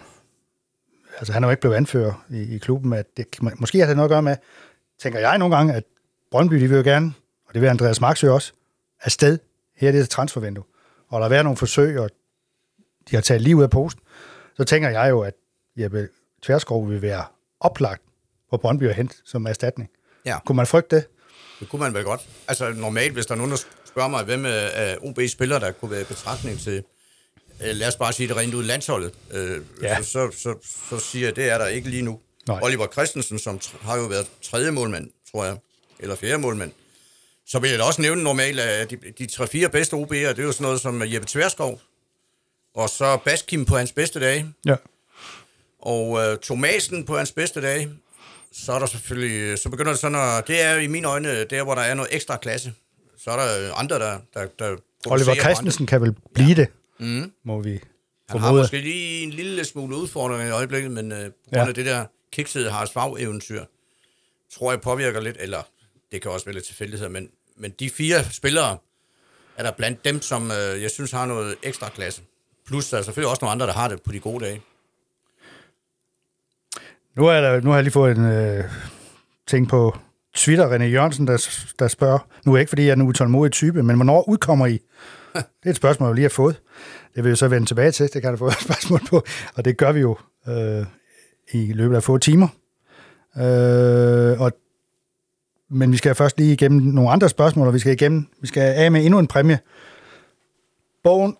[1.18, 2.92] Altså, han er jo ikke blevet anfører i, i klubben.
[2.92, 3.26] At det,
[3.60, 4.36] måske har det noget at gøre med,
[5.02, 5.84] tænker jeg nogle gange, at
[6.30, 7.12] Brøndby, de vil jo gerne,
[7.48, 8.52] og det vil Andreas Marksø også,
[9.02, 9.38] afsted
[9.76, 10.64] her i det transfervindue.
[11.08, 12.10] Og der være nogle forsøg, og
[13.10, 14.02] de har taget lige ud af posten.
[14.56, 15.34] Så tænker jeg jo, at
[15.76, 16.08] Jeppe
[16.42, 17.24] Tverskov vil være
[17.60, 18.02] oplagt
[18.50, 19.90] på Brøndby at hente som erstatning.
[20.26, 20.38] Ja.
[20.46, 21.04] Kunne man frygte det?
[21.60, 22.20] Det kunne man vel godt.
[22.48, 25.90] Altså normalt, hvis der er nogen, der spørger mig, hvem øh, af OB-spillere, der kunne
[25.90, 26.84] være i betragtning til,
[27.64, 30.02] øh, lad os bare sige det rent ud, landsholdet, øh, Ja.
[30.02, 30.54] så, så, så,
[30.90, 32.20] så siger jeg, det er der ikke lige nu.
[32.48, 32.60] Nej.
[32.62, 35.56] Oliver Christensen, som har jo været tredje målmand, tror jeg,
[35.98, 36.72] eller fjerde målmand.
[37.46, 40.42] Så vil jeg da også nævne normalt, at de, de tre-fire bedste OB'er, det er
[40.42, 41.80] jo sådan noget som Jeppe Tverskov,
[42.74, 44.76] og så Baskim på hans bedste dage, Ja.
[45.82, 47.90] og øh, Thomasen på hans bedste dage,
[48.52, 51.62] så er der selvfølgelig, så begynder det sådan at, det er i mine øjne, der
[51.64, 52.72] hvor der er noget ekstra klasse.
[53.18, 56.54] Så er der øh, andre, der, der, der Oliver Christensen kan vel blive ja.
[56.54, 57.32] det, mm.
[57.44, 57.80] må vi
[58.28, 61.68] Han har måske lige en lille smule udfordring i øjeblikket, men øh, på grund Ja.
[61.68, 63.64] af det der kiksede Harald Svag-eventyr,
[64.54, 65.62] tror jeg påvirker lidt, eller
[66.12, 68.76] det kan også være lidt tilfældighed, men, men de fire spillere
[69.56, 72.22] er der blandt dem, som øh, jeg synes har noget ekstra klasse.
[72.72, 74.62] Plus der er selvfølgelig også nogle andre, der har det på de gode dage.
[77.16, 78.64] Nu, er der, nu har jeg lige fået en øh,
[79.46, 79.96] ting på
[80.34, 83.82] Twitter, René Jørgensen, der, der spørger, nu er ikke, fordi jeg er en utålmodig type,
[83.82, 84.72] men hvornår udkommer I?
[85.34, 86.60] Det er et spørgsmål, jeg lige har fået.
[87.14, 89.22] Det vil jeg så vende tilbage til, det kan du få et spørgsmål på,
[89.54, 90.16] og det gør vi jo
[90.48, 90.86] øh,
[91.52, 92.48] i løbet af få timer.
[93.36, 94.52] Øh, og,
[95.70, 98.62] men vi skal først lige igennem nogle andre spørgsmål, og vi skal igennem, vi skal
[98.62, 99.58] af med endnu en præmie.
[101.04, 101.36] Bogen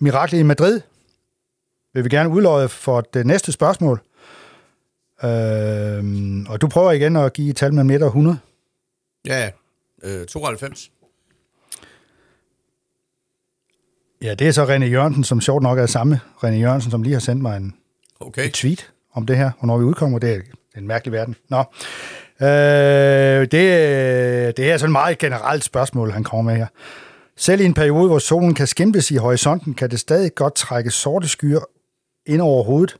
[0.00, 0.80] Miraklet i Madrid
[1.94, 4.00] vil vi gerne udløje for det næste spørgsmål.
[5.24, 8.38] Øhm, og du prøver igen at give et tal mellem 1 og 100.
[9.26, 9.50] Ja,
[10.02, 10.90] øh, 92.
[14.22, 17.12] Ja, det er så René Jørgensen, som sjovt nok er samme René Jørgensen, som lige
[17.12, 17.74] har sendt mig en,
[18.20, 18.46] Okay.
[18.46, 20.18] et tweet om det her, hvornår vi udkommer.
[20.18, 21.36] Det er, det er en mærkelig verden.
[21.48, 21.58] Nå.
[22.40, 23.52] Øh, det,
[24.56, 26.66] det er sådan et meget generelt spørgsmål, han kommer med her.
[27.36, 30.90] Selv i en periode, hvor solen kan skimtes i horisonten, kan det stadig godt trække
[30.90, 31.60] sorte skyer
[32.26, 32.96] ind over hovedet.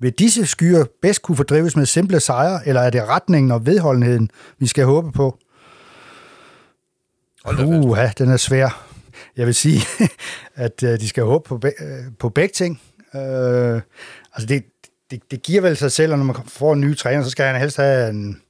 [0.00, 4.30] Vil disse skyer bedst kunne fordrives med simple sejre, eller er det retningen og vedholdenheden,
[4.58, 5.38] vi skal håbe på?
[7.46, 7.62] Fast.
[7.62, 8.86] Uha, den er svær.
[9.36, 9.80] Jeg vil sige,
[10.54, 12.80] at øh, de skal håbe på, be- øh, på begge ting.
[13.14, 13.80] Øh,
[14.32, 14.64] altså det,
[15.10, 17.46] det, det giver vel sig selv, at når man får en ny træner, så skal
[17.46, 18.42] han helst have en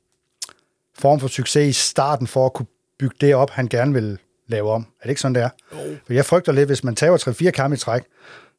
[0.99, 2.67] form for succes i starten, for at kunne
[2.99, 4.83] bygge det op, han gerne vil lave om.
[4.83, 5.51] Er det ikke sådan, det er?
[5.73, 5.97] Jo.
[6.07, 8.03] For jeg frygter lidt, hvis man tager 3-4 kampe i træk,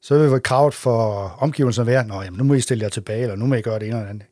[0.02, 3.36] så vil kravet for omgivelserne være, Nå, jamen, nu må I stille jer tilbage, eller
[3.36, 4.26] nu må I gøre det ene eller andet.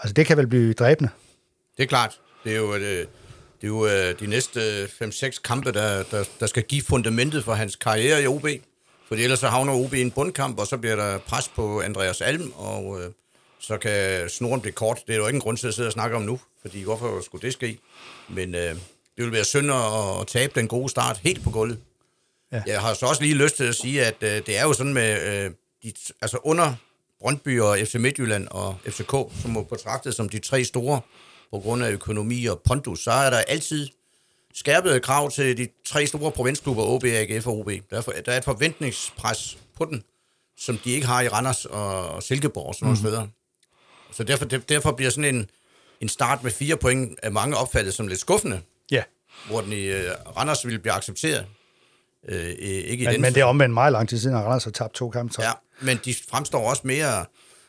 [0.00, 1.10] Altså, det kan vel blive dræbende.
[1.76, 2.20] Det er klart.
[2.44, 3.06] Det er jo, øh, det
[3.62, 7.76] er jo øh, de næste 5-6 kampe, der, der, der skal give fundamentet for hans
[7.76, 8.46] karriere i OB.
[9.08, 12.20] Fordi ellers så havner OB i en bundkamp, og så bliver der pres på Andreas
[12.20, 13.10] Alm, og øh,
[13.58, 14.98] så kan snoren blive kort.
[15.06, 17.20] Det er jo ikke en grund til at sidde og snakke om nu, fordi hvorfor
[17.20, 17.78] skulle det ske?
[18.28, 18.74] Men øh,
[19.16, 21.78] det vil være synd at, at tabe den gode start helt på gulvet.
[22.52, 22.62] Ja.
[22.66, 24.94] Jeg har så også lige lyst til at sige, at øh, det er jo sådan
[24.94, 25.50] med, øh,
[25.82, 26.74] de, altså under
[27.20, 31.00] Brøndby og FC Midtjylland og FCK, som må betragtes som de tre store
[31.50, 33.88] på grund af økonomi og pondus, så er der altid
[34.54, 37.70] skærpede krav til de tre store provinsklubber, OB, AGF og OB.
[37.90, 40.02] Derfor, der er et forventningspres på den,
[40.58, 43.06] som de ikke har i Randers og Silkeborg og sådan nogle mm.
[43.06, 43.26] steder.
[44.12, 45.50] Så derfor, derfor bliver sådan en,
[46.00, 48.60] en start med fire point af mange opfattet som lidt skuffende.
[48.90, 49.02] Ja.
[49.48, 49.96] Hvor den i uh,
[50.36, 51.46] Randers ville blive accepteret.
[52.28, 54.64] Uh, ikke i men, den men det er omvendt meget lang tid siden, at Randers
[54.64, 55.42] har tabt to kampe.
[55.42, 57.24] Ja, men de fremstår også mere,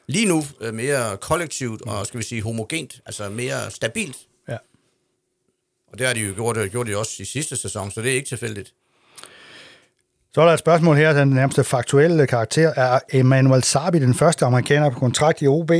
[0.07, 4.17] lige nu, mere kollektivt og, skal vi sige, homogent, altså mere stabilt.
[4.49, 4.57] Ja.
[5.91, 8.11] Og det har de jo gjort, det gjorde de også i sidste sæson, så det
[8.11, 8.73] er ikke tilfældigt.
[10.33, 12.73] Så er der et spørgsmål her, den nærmeste faktuelle karakter.
[12.75, 15.71] Er Emmanuel Sabi den første amerikaner på kontrakt i OB?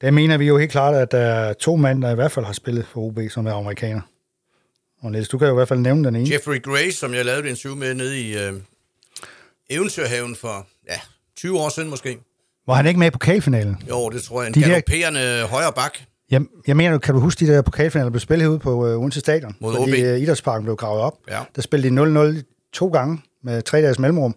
[0.00, 2.46] Der mener vi jo helt klart, at der er to mænd, der i hvert fald
[2.46, 4.00] har spillet for OB, som er amerikaner.
[5.00, 6.30] Og Niels, du kan jo i hvert fald nævne den ene.
[6.30, 8.52] Jeffrey Gray, som jeg lavede en interview med nede i øh,
[9.70, 11.00] Eventyrhaven for ja,
[11.36, 12.18] 20 år siden måske.
[12.66, 13.82] Var han ikke med i pokalfinalen?
[13.88, 14.48] Jo, det tror jeg.
[14.48, 15.46] En de galopperende der...
[15.46, 15.98] højre bak.
[16.30, 19.00] Jeg, jeg mener, kan du huske de der pokalfinaler, der blev spillet herude på uh,
[19.00, 19.56] Odense Stadion?
[19.60, 20.14] Mod fordi, OB.
[20.14, 21.14] Uh, Idrætsparken blev gravet op.
[21.28, 21.40] Ja.
[21.56, 24.36] Der spillede de 0-0 to gange med tre dages mellemrum.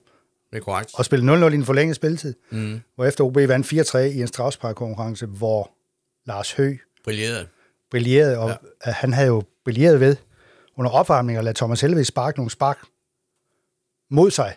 [0.52, 0.92] Det er korrekt.
[0.94, 2.34] Og spillede 0-0 i en forlænget spilletid.
[2.52, 2.82] Mm.
[2.96, 5.72] Hvor efter OB vandt 4-3 i en strafsparkkonkurrence, hvor
[6.28, 7.48] Lars Høgh Brillerede.
[7.92, 8.50] brillerede, og
[8.86, 8.92] ja.
[8.92, 10.16] han havde jo brilleret ved
[10.82, 12.80] under opvarmning at lade Thomas Helvig sparke nogle spark
[14.12, 14.54] mod sig.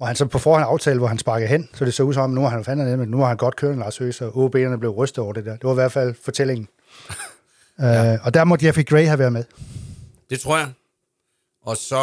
[0.00, 2.22] Og han så på forhånd aftale, hvor han sparkede hen, så det så ud som
[2.22, 4.76] om, nu har han fandme men nu har han godt kørt Lars Høgh, så OB'erne
[4.76, 5.52] blev rystet over det der.
[5.52, 6.68] Det var i hvert fald fortællingen.
[7.78, 8.14] ja.
[8.14, 9.44] uh, og der må Jeffrey Gray have været med.
[10.30, 10.68] Det tror jeg.
[11.62, 12.00] Og så...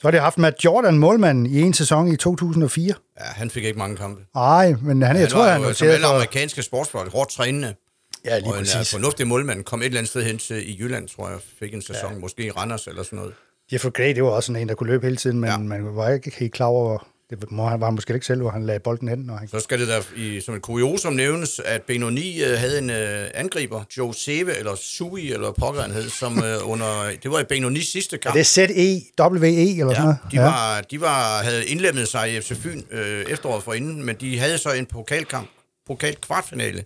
[0.00, 2.94] Så har de haft Matt Jordan, målmanden, i en sæson i 2004.
[3.20, 4.22] Ja, han fik ikke mange kampe.
[4.34, 7.74] Nej, men han, jeg han tror, var han jo, som alle amerikanske sportsfolk, hårdt trænende.
[8.24, 8.94] Ja, lige og en præcis.
[8.94, 11.74] uh, fornuftig målmand kom et eller andet sted hen til i Jylland, tror jeg, fik
[11.74, 12.18] en sæson, ja.
[12.18, 13.34] måske i Randers eller sådan noget.
[13.72, 15.56] Jeffrey Gray, det var også sådan en, der kunne løbe hele tiden, men ja.
[15.56, 18.66] man var ikke helt klar over, det må, han var måske ikke selv, hvor han
[18.66, 19.18] lagde bolden hen.
[19.18, 19.48] Når han...
[19.48, 23.40] Så skal det der i, som et kuriosum nævnes, at Benoni uh, havde en uh,
[23.40, 27.88] angriber, Joe Seve, eller Sui, eller pokker hed, som uh, under, det var i Benonis
[27.88, 28.36] sidste kamp.
[28.36, 30.18] Er det Z-E-W-E eller ja, sådan noget?
[30.32, 34.38] De, var, de var, havde indlemmet sig i FC Fyn øh, efteråret forinden, men de
[34.38, 35.48] havde så en pokalkamp,
[35.86, 36.84] pokal kvartfinale,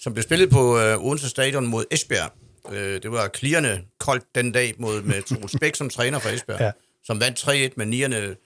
[0.00, 2.32] som blev spillet på øh, Odense Stadion mod Esbjerg.
[2.72, 6.60] Øh, det var klirrende koldt den dag mod, med Troels Bæk som træner for Esbjerg,
[6.60, 6.70] Ja.
[7.04, 8.36] som vandt 3-1 med nierne.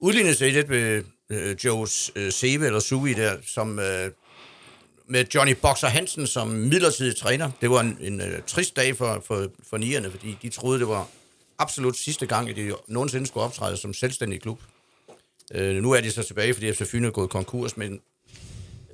[0.00, 4.10] Udlignet sig 1 med øh, Joes øh, Seve eller Sui der, som øh,
[5.08, 7.50] med Johnny Boxer Hansen som midlertidig træner.
[7.60, 10.88] Det var en, en øh, trist dag for, for, for nierne, fordi de troede, det
[10.88, 11.08] var
[11.58, 14.60] absolut sidste gang, at de nogensinde skulle optræde som selvstændig klub.
[15.54, 18.00] Øh, nu er de så tilbage, fordi FC Fyn er gået konkurs, men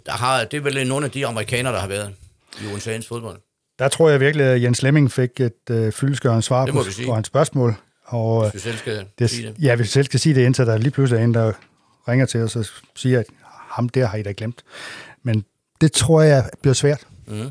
[0.06, 2.14] der har, det er vel nogle af de amerikanere, der har været
[2.62, 3.38] i Odenseans fodbold.
[3.78, 7.26] Der tror jeg virkelig, at Jens Lemming fik et øh, fyldeskørende svar på, på hans
[7.26, 7.74] spørgsmål.
[8.04, 9.56] Og, øh, Hvis vi selv skal det, sige det.
[9.62, 11.52] ja, hvis vi selv skal sige det, indtil der lige pludselig er en, der
[12.08, 12.64] ringer til os og
[12.94, 14.62] siger, at ham der har I da glemt.
[15.22, 15.44] Men
[15.80, 17.06] det tror jeg bliver svært.
[17.26, 17.48] Mhm.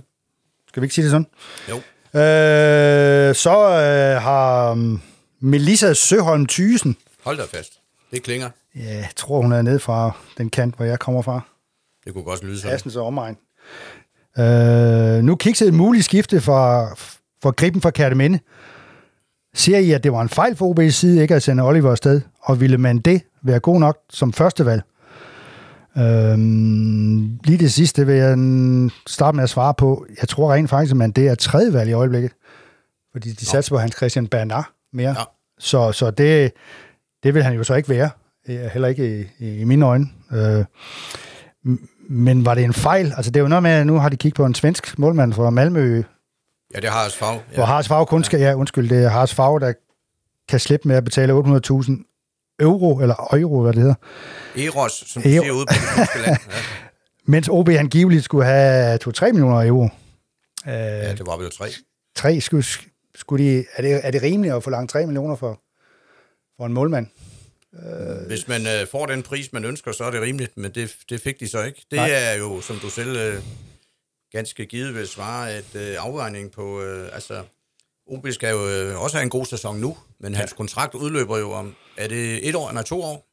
[0.67, 1.27] Skal vi ikke sige det sådan?
[1.69, 1.75] Jo.
[2.19, 5.01] Øh, så øh, har um,
[5.39, 7.73] Melissa Søholm Thysen, Hold da fast.
[8.11, 8.49] Det klinger.
[8.75, 11.41] ja, jeg tror, hun er nede fra den kant, hvor jeg kommer fra.
[12.05, 12.75] Det kunne godt lyde sådan.
[12.75, 13.37] Assens og omegn.
[14.39, 16.97] Øh, nu kiksede et muligt skifte for,
[17.41, 18.39] for griben fra Kærteminde.
[19.55, 22.21] Ser I, at det var en fejl for OB's side ikke at sende Oliver afsted?
[22.41, 24.81] Og ville man det være god nok som førstevalg?
[25.97, 28.37] Øhm, lige det sidste vil jeg
[29.07, 30.05] starte med at svare på.
[30.21, 32.31] Jeg tror rent faktisk, at man det er tredje valg i øjeblikket.
[33.11, 35.09] Fordi de satser på Hans Christian Bernard mere.
[35.09, 35.23] Ja.
[35.59, 36.51] Så, så det,
[37.23, 38.09] det vil han jo så ikke være.
[38.49, 40.07] Øh, Heller ikke i, i, i mine øjne.
[40.33, 40.65] Øh,
[42.09, 43.13] men var det en fejl?
[43.17, 45.33] Altså, det er jo noget med, at nu har de kigget på en svensk målmand
[45.33, 46.03] fra Malmø,
[46.75, 47.33] Ja, det har Asfav.
[47.51, 47.55] ja.
[47.55, 49.73] hvor Haras Favre kun skal, ja, undskyld, det er Haras Favre, der
[50.49, 53.95] kan slippe med at betale 800.000 euro, eller euro, hvad det hedder.
[54.57, 55.73] Eros, som du Ero- siger ude på
[56.13, 56.37] det land.
[56.47, 56.53] Ja.
[57.31, 59.83] Mens OB angiveligt skulle have 2-3 millioner euro.
[59.83, 59.89] Øh,
[60.73, 61.65] ja, det var vel tre.
[62.15, 62.65] tre skulle,
[63.15, 65.59] skulle de, er, det, er det rimeligt at få langt 3 millioner for,
[66.57, 67.07] for en målmand?
[68.27, 71.21] Hvis man øh, får den pris, man ønsker, så er det rimeligt, men det, det
[71.21, 71.85] fik de så ikke.
[71.91, 72.09] Det Nej.
[72.11, 73.41] er jo, som du selv øh,
[74.31, 77.43] ganske givet vil svare, at øh, afvejning på, øh, altså,
[78.07, 81.51] OB skal jo øh, også have en god sæson nu, men hans kontrakt udløber jo
[81.51, 83.27] om, er det et år eller to år?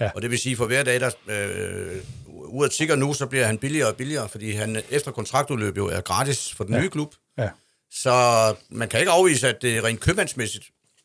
[0.00, 0.10] Ja.
[0.14, 3.58] Og det vil sige, for hver dag, der øh, uret tigger nu, så bliver han
[3.58, 6.78] billigere og billigere, fordi han efter kontraktudløb jo er gratis for den Ja.
[6.78, 6.82] ja.
[6.84, 7.14] nye klub.
[7.38, 7.48] Ja.
[7.90, 8.12] Så
[8.68, 10.64] man kan ikke afvise, at det rent købmandsmæssigt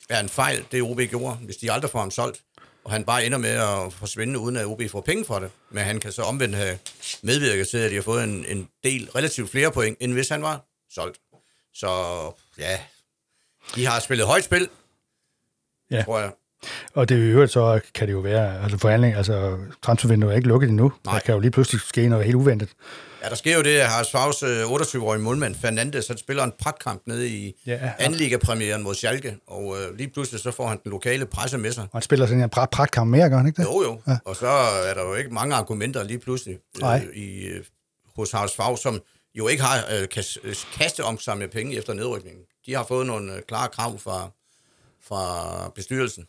[0.10, 2.41] er en fejl, det OB gjorde, hvis de aldrig får ham solgt.
[2.89, 5.52] Og han bare ender med at forsvinde, uden at OB får penge for det.
[5.69, 6.80] Men han kan så omvendt have
[7.21, 10.41] medvirket til, at de har fået en, en del, relativt flere point, end hvis han
[10.41, 11.19] var solgt.
[11.73, 11.89] Så
[12.58, 12.80] ja,
[13.75, 14.69] de har spillet højt spil,
[15.91, 16.04] Ja.
[16.04, 16.32] tror jeg.
[16.93, 20.47] Og det i øvrigt så kan det jo være, altså forhandling, altså transfervinduet er ikke
[20.47, 20.91] lukket endnu.
[21.06, 21.13] Nej.
[21.13, 22.69] Der kan jo lige pludselig ske noget helt uventet.
[23.23, 26.54] Ja, der sker jo det, at Haras Favs øh, 28-årige målmand Fernandes, han spiller en
[26.60, 30.80] pragtkamp nede i Ja, ja, liga-premieren mod Schalke, og øh, lige pludselig så får han
[30.84, 31.84] den lokale presse med sig.
[31.84, 33.67] Og han spiller sådan en prat pratkamp mere, gør han ikke det?
[33.67, 34.02] Jo, jo.
[34.08, 34.17] Ja.
[34.25, 34.47] Og så
[34.89, 37.08] er der jo ikke mange argumenter lige pludselig Nej.
[37.10, 37.63] øh, i, øh,
[38.15, 38.99] hos Haras Favs, som
[39.36, 42.41] jo ikke har øh, kas, øh, kasteomsamlet penge efter nedrykningen.
[42.65, 44.30] De har fået nogle øh, klare krav fra,
[45.08, 46.25] fra bestyrelsen.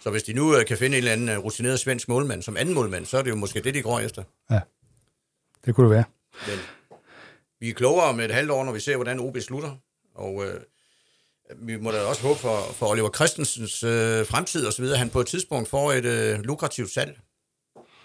[0.00, 2.56] Så hvis de nu øh, kan finde en eller anden øh, rutineret svensk målmand som
[2.56, 4.22] anden målmand, så er det jo måske det, de går efter.
[5.66, 6.04] Det kunne det være.
[6.46, 6.58] Men
[7.60, 9.76] vi er klogere om et halvt år, når vi ser, hvordan OB slutter.
[10.14, 10.60] Og øh,
[11.56, 14.98] vi må da også håbe for, for Oliver Christensens øh, fremtid og så videre, at
[14.98, 17.18] han på et tidspunkt får et øh, lukrativt salg.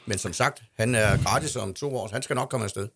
[0.06, 2.88] Men som sagt, han er gratis om to år, så han skal nok komme afsted.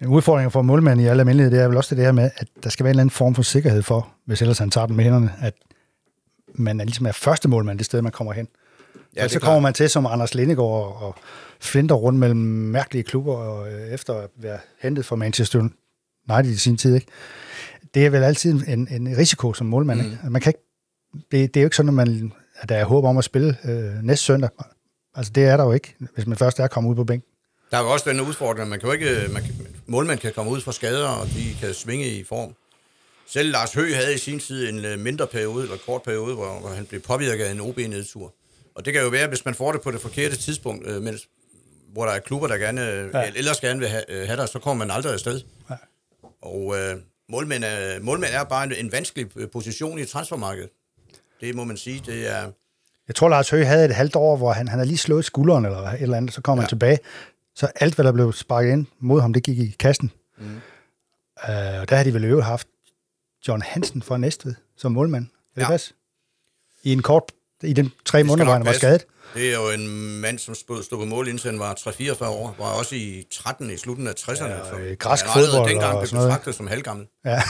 [0.00, 2.48] En udfordring for målmanden i alle almindelighed, det er vel også det her med, at
[2.62, 4.96] der skal være en eller anden form for sikkerhed for, hvis ellers han tager den
[4.96, 5.54] med hænderne, at
[6.54, 8.48] man er ligesom er første målmand det sted, man kommer hen.
[9.16, 9.62] Ja, og så er kommer klart.
[9.62, 11.14] man til som Anders Lindegaard og
[11.60, 15.68] flinter rundt mellem mærkelige klubber, og, øh, efter at være hentet fra Manchester
[16.28, 16.94] United i sin tid.
[16.94, 17.06] Ikke?
[17.94, 20.00] Det er vel altid en, en risiko som målmand.
[20.00, 20.06] Mm.
[20.06, 20.18] Ikke?
[20.30, 20.64] Man kan ikke,
[21.14, 23.56] det, det er jo ikke sådan, at, man, at der er håb om at spille
[23.64, 24.50] øh, næste søndag.
[25.14, 27.28] Altså det er der jo ikke, hvis man først er kommet ud på bænken.
[27.70, 29.42] Der er jo også den udfordring, man kan jo ikke, man
[29.86, 32.54] målmand kan komme ud fra skader, og de kan svinge i form.
[33.26, 36.60] Selv Lars Høgh havde i sin tid en øh, mindre periode, eller kort periode, hvor,
[36.60, 38.34] hvor han blev påvirket af en OB-nedtur.
[38.74, 41.28] Og det kan jo være, hvis man får det på det forkerte tidspunkt, øh, mens,
[41.92, 42.80] hvor der er klubber, der gerne,
[43.14, 43.30] Ja.
[43.36, 45.40] ellers gerne vil have, øh, have dig, så kommer man aldrig afsted.
[45.70, 45.74] Ja.
[46.42, 46.96] Og øh,
[47.28, 50.70] målmænd, er, målmænd er bare en, en vanskelig øh, position i transfermarkedet.
[51.40, 52.50] Det må man sige, det er...
[53.08, 55.64] Jeg tror, Lars Høgh havde et halvt år, hvor han, han havde lige slået skulderen
[55.64, 56.62] eller et eller andet, så kom ja.
[56.62, 56.98] han tilbage.
[57.54, 60.10] Så alt, hvad der blev sparket ind mod ham, det gik i kassen.
[60.38, 60.44] Mm.
[60.44, 62.68] Uh, og der havde de vel øvrigt haft
[63.48, 65.24] John Hansen fra Næstved som målmand.
[65.24, 65.66] Er det Ja.
[65.68, 65.94] pas?
[66.82, 68.80] I en kort, i den tre måneder, hvor han var passe.
[68.80, 69.04] skadet.
[69.34, 72.54] Det er jo en mand, som stod, på mål, indtil han var 3-44 år.
[72.58, 74.44] Var også i 13 i slutningen af 60'erne.
[74.44, 76.28] Ja, så øh, græsk han fodbold dengang og blev sådan noget.
[76.28, 77.06] betragtet som halvgammel.
[77.24, 77.42] Ja.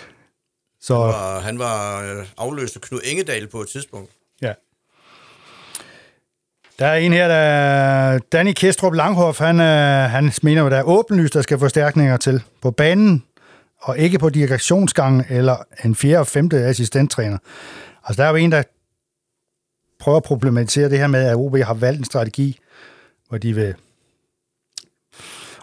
[0.86, 4.10] så Og han var øh, afløst af Knud Engedal på et tidspunkt.
[4.42, 4.52] ja.
[6.78, 9.38] Der er en her, der er Danny Kestrup Langhoff.
[9.38, 13.24] Han, øh, han mener jo, der er åbenlyst, der skal forstærkninger til på banen,
[13.84, 17.38] og ikke på direktionsgangen eller en fjerde og femte assistenttræner.
[18.04, 18.62] Altså, der er jo en, der
[20.00, 22.58] prøver at problematisere det her med, at OB har valgt en strategi,
[23.28, 23.74] hvor de vil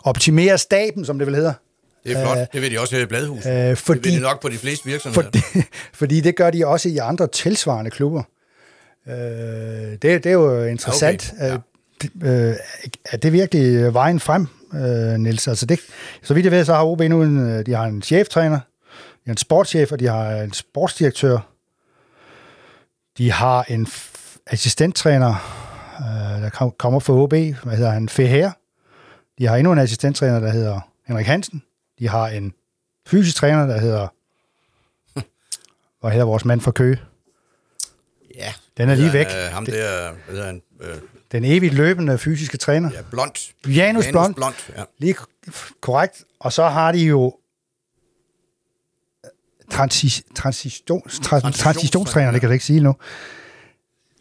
[0.04, 1.54] optimere staben, som det vil hedder.
[2.04, 2.38] Det er flot.
[2.38, 3.46] Øh, det vil de også her i Bladhus.
[3.46, 5.24] Øh, det vil fordi, de nok på de fleste virksomheder.
[5.24, 5.40] fordi,
[5.94, 8.24] fordi det gør de også i andre tilsvarende klubber.
[9.08, 11.34] Øh, det, det er jo interessant.
[11.38, 11.58] Okay,
[12.24, 12.50] ja.
[12.50, 12.56] Øh,
[13.06, 15.48] er det virkelig vejen frem, øh, Niels?
[15.48, 15.80] Altså det,
[16.24, 18.60] så vidt jeg ved, så har OB nu en, øh, de har en cheftræner,
[19.14, 21.38] de har en sportschef, og de har en sportsdirektør.
[23.18, 23.88] De har en
[24.48, 25.30] assistenttræner,
[26.00, 27.30] øh, der kom- kommer fra OB,
[27.64, 28.52] hvad hedder han, Feher.
[29.40, 31.64] De har endnu en assistenttræner, der hedder Henrik Hansen.
[32.00, 32.54] De har en
[33.08, 34.08] fysisk træner, der hedder,
[36.02, 37.00] hvad hedder vores mand fra Køge?
[38.36, 38.54] Ja.
[38.78, 39.26] Den er lige væk.
[39.26, 40.62] Øh, ham der, hvad hedder han?
[40.82, 40.96] Øh,
[41.32, 42.89] Den evigt løbende fysiske træner.
[42.94, 43.54] ja, Blond.
[43.67, 44.36] Janus Blond.
[44.36, 44.84] Blond, ja.
[44.98, 45.15] Lige
[45.82, 46.24] korrekt.
[46.39, 47.34] Og så har de jo
[49.74, 52.96] transi- transitions, tra- transitionstræner, det kan jeg ikke sige nu.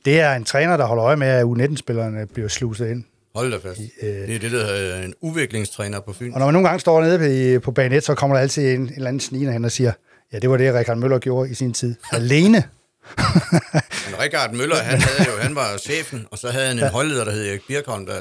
[0.05, 3.05] Det er en træner, der holder øje med, at U19-spillerne bliver sluset ind.
[3.35, 3.81] Hold da fast.
[4.03, 6.33] øh, det er det, der hedder en udviklingstræner på Fyn.
[6.33, 8.75] Og når man nogle gange står nede på, på bane 1, så kommer der altid
[8.75, 9.93] en, en eller anden snigende hen og siger,
[10.33, 11.95] ja, det var det, Richard Møller gjorde i sin tid.
[12.13, 12.65] Alene.
[14.11, 16.91] Men Richard Møller, han, havde jo, han var chefen, og så havde han en ja.
[16.91, 18.21] holdleder, der hed Erik Birkholm, der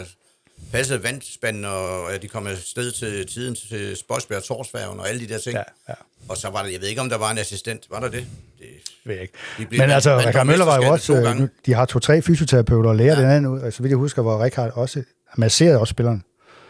[0.72, 5.34] passede vandspanden, og at de kom afsted til tiden til Spodsbjerg Torsfærgen og alle de
[5.34, 5.56] der ting.
[5.56, 5.94] Ja, ja.
[6.30, 7.84] Og så var der, jeg ved ikke, om der var en assistent.
[7.92, 8.26] Var der det?
[8.60, 8.68] det
[9.06, 9.34] Ved jeg ikke.
[9.58, 12.96] De blev Men altså, Richard Møller var jo også, øh, de har to-tre fysioterapeuter og
[12.96, 13.22] læger ja.
[13.22, 15.04] den anden ud, så vidt jeg husker, var Richard også
[15.38, 16.24] masserede også spilleren.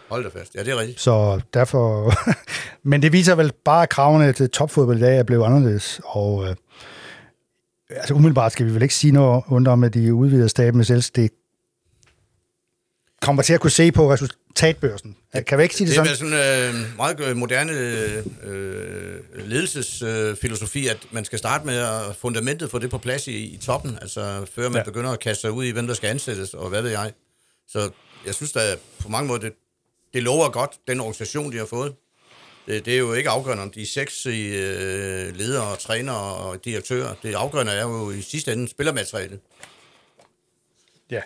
[0.10, 0.56] Hold da fast.
[0.56, 1.02] Ja, det er rigtigt.
[1.02, 2.14] Så derfor...
[2.90, 6.02] Men det viser vel bare, at kravene til topfodbold i dag er blevet anderledes.
[6.04, 6.56] Og øh,
[7.90, 10.90] altså umiddelbart skal vi vel ikke sige noget ondt om, at de udvider staben, hvis
[10.90, 11.32] ellers det
[13.22, 15.16] kommer til at kunne se på resultatbørsen.
[15.48, 16.32] Kan vi ikke sige det, det sådan?
[16.32, 17.72] Det er sådan en øh, meget moderne
[18.44, 23.38] øh, ledelsesfilosofi, øh, at man skal starte med at fundamentet for det på plads i,
[23.38, 24.84] i toppen, altså før man ja.
[24.84, 27.12] begynder at kaste sig ud i, hvem der skal ansættes, og hvad ved jeg.
[27.68, 27.90] Så
[28.26, 28.60] jeg synes da
[29.00, 29.54] på mange måder, det,
[30.14, 31.94] det lover godt, den organisation, de har fået.
[32.70, 37.16] Det, det er jo ikke afgørende, om de er seks øh, ledere, trænere og direktører.
[37.24, 39.40] Det afgørende er jo i sidste ende spillermaterialet.
[41.12, 41.22] Ja.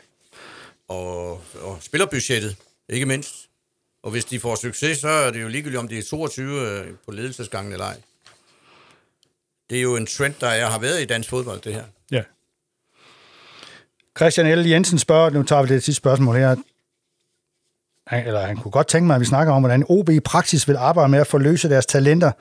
[0.88, 2.56] Og, og spillerbudgettet,
[2.90, 3.50] ikke mindst.
[4.04, 6.88] Og hvis de får succes, så er det jo ligegyldigt, om de er 22 øh,
[7.06, 7.98] på ledelsesgangen eller ej.
[9.70, 11.84] Det er jo en trend, der er, har været i dansk fodbold, det her.
[12.12, 12.24] Ja.
[14.18, 14.68] Christian L.
[14.68, 16.56] Jensen spørger, nu tager vi det sidste spørgsmål her.
[18.08, 20.68] Han, eller han kunne godt tænke mig, at vi snakker om, hvordan OB i praksis
[20.68, 22.32] vil arbejde med at forløse deres talenter,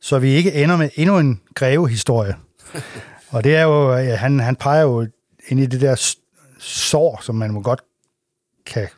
[0.00, 2.36] så vi ikke ender med endnu en greve-historie.
[3.32, 5.06] og det er jo, ja, han, han peger jo
[5.48, 6.16] ind i det der
[6.58, 7.80] sår, som man må godt
[8.66, 8.88] kan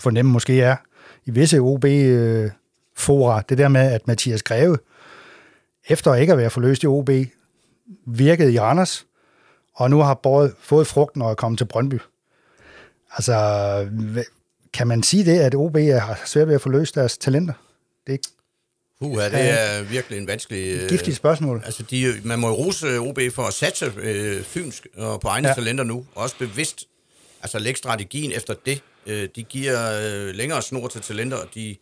[0.00, 0.76] fornemme måske er
[1.24, 3.42] i visse OB-fora.
[3.48, 4.78] Det der med, at Mathias Greve,
[5.88, 7.10] efter ikke at være forløst i OB,
[8.06, 9.06] virkede i Randers,
[9.74, 11.98] og nu har båret, fået frugten og er kommet til Brøndby.
[13.10, 13.34] Altså,
[14.76, 17.54] kan man sige det, at OB har svært ved at forløse deres talenter?
[18.06, 18.18] Det er
[19.00, 20.82] Uh, det er virkelig en vanskelig...
[20.82, 21.62] Øh, giftig spørgsmål.
[21.64, 25.48] Altså, de, man må jo rose OB for at satse øh, fynsk og på egne
[25.48, 25.54] ja.
[25.54, 26.06] talenter nu.
[26.14, 26.84] Også bevidst
[27.42, 28.82] altså lægge strategien efter det.
[29.06, 31.76] Øh, de giver øh, længere snor til talenter, og de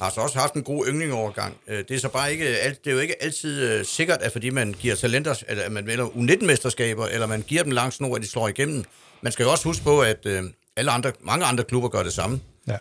[0.00, 1.56] har så også haft en god yndlingovergang.
[1.68, 4.32] Øh, det er så bare ikke, alt, det er jo ikke altid øh, sikkert, at
[4.32, 8.16] fordi man giver talenter, eller at man vælger U19-mesterskaber, eller man giver dem lang snor,
[8.16, 8.84] at de slår igennem.
[9.22, 10.42] Man skal jo også huske på, at øh,
[10.76, 12.40] alle andre, mange andre klubber gør det samme.
[12.66, 12.76] Ja.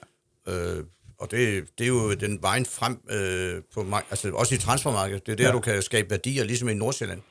[0.48, 0.84] Øh,
[1.18, 5.26] og det, det er jo den vejen frem, øh, på, altså også i transfermarkedet.
[5.26, 5.52] Det er der, ja.
[5.52, 7.22] du kan skabe værdier, ligesom i Nordsjælland.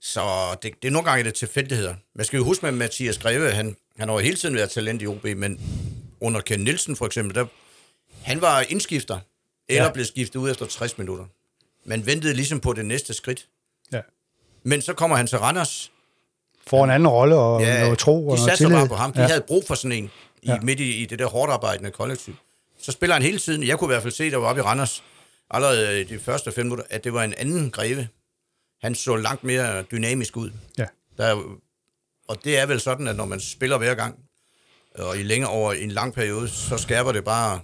[0.00, 1.94] Så det, det er nogle gange det tilfældigheder.
[2.14, 5.02] Man skal jo huske med Mathias Greve, han, han har jo hele tiden været talent
[5.02, 5.60] i OB, men
[6.20, 7.46] under Ken Nielsen for eksempel, der,
[8.22, 9.18] han var indskifter,
[9.68, 9.92] eller ja.
[9.92, 11.24] blev skiftet ud efter 60 minutter.
[11.84, 13.48] Man ventede ligesom på det næste skridt.
[13.92, 14.00] Ja.
[14.62, 15.92] Men så kommer han til Randers.
[16.66, 18.74] Får en anden rolle og ja, noget tro og de tillid.
[18.74, 19.12] bare på ham.
[19.12, 19.26] De ja.
[19.26, 20.10] havde brug for sådan en
[20.42, 20.60] i, ja.
[20.60, 22.34] midt i, i det der hårdt arbejdende kollektiv.
[22.82, 23.66] Så spiller han hele tiden.
[23.66, 25.02] Jeg kunne i hvert fald se, der var oppe i Randers,
[25.50, 28.08] allerede i de første fem minutter, at det var en anden greve.
[28.82, 30.50] Han så langt mere dynamisk ud.
[30.78, 30.86] Ja.
[31.16, 31.42] Der,
[32.28, 34.18] og det er vel sådan, at når man spiller hver gang,
[34.94, 37.60] og i længere over en lang periode, så skærper det bare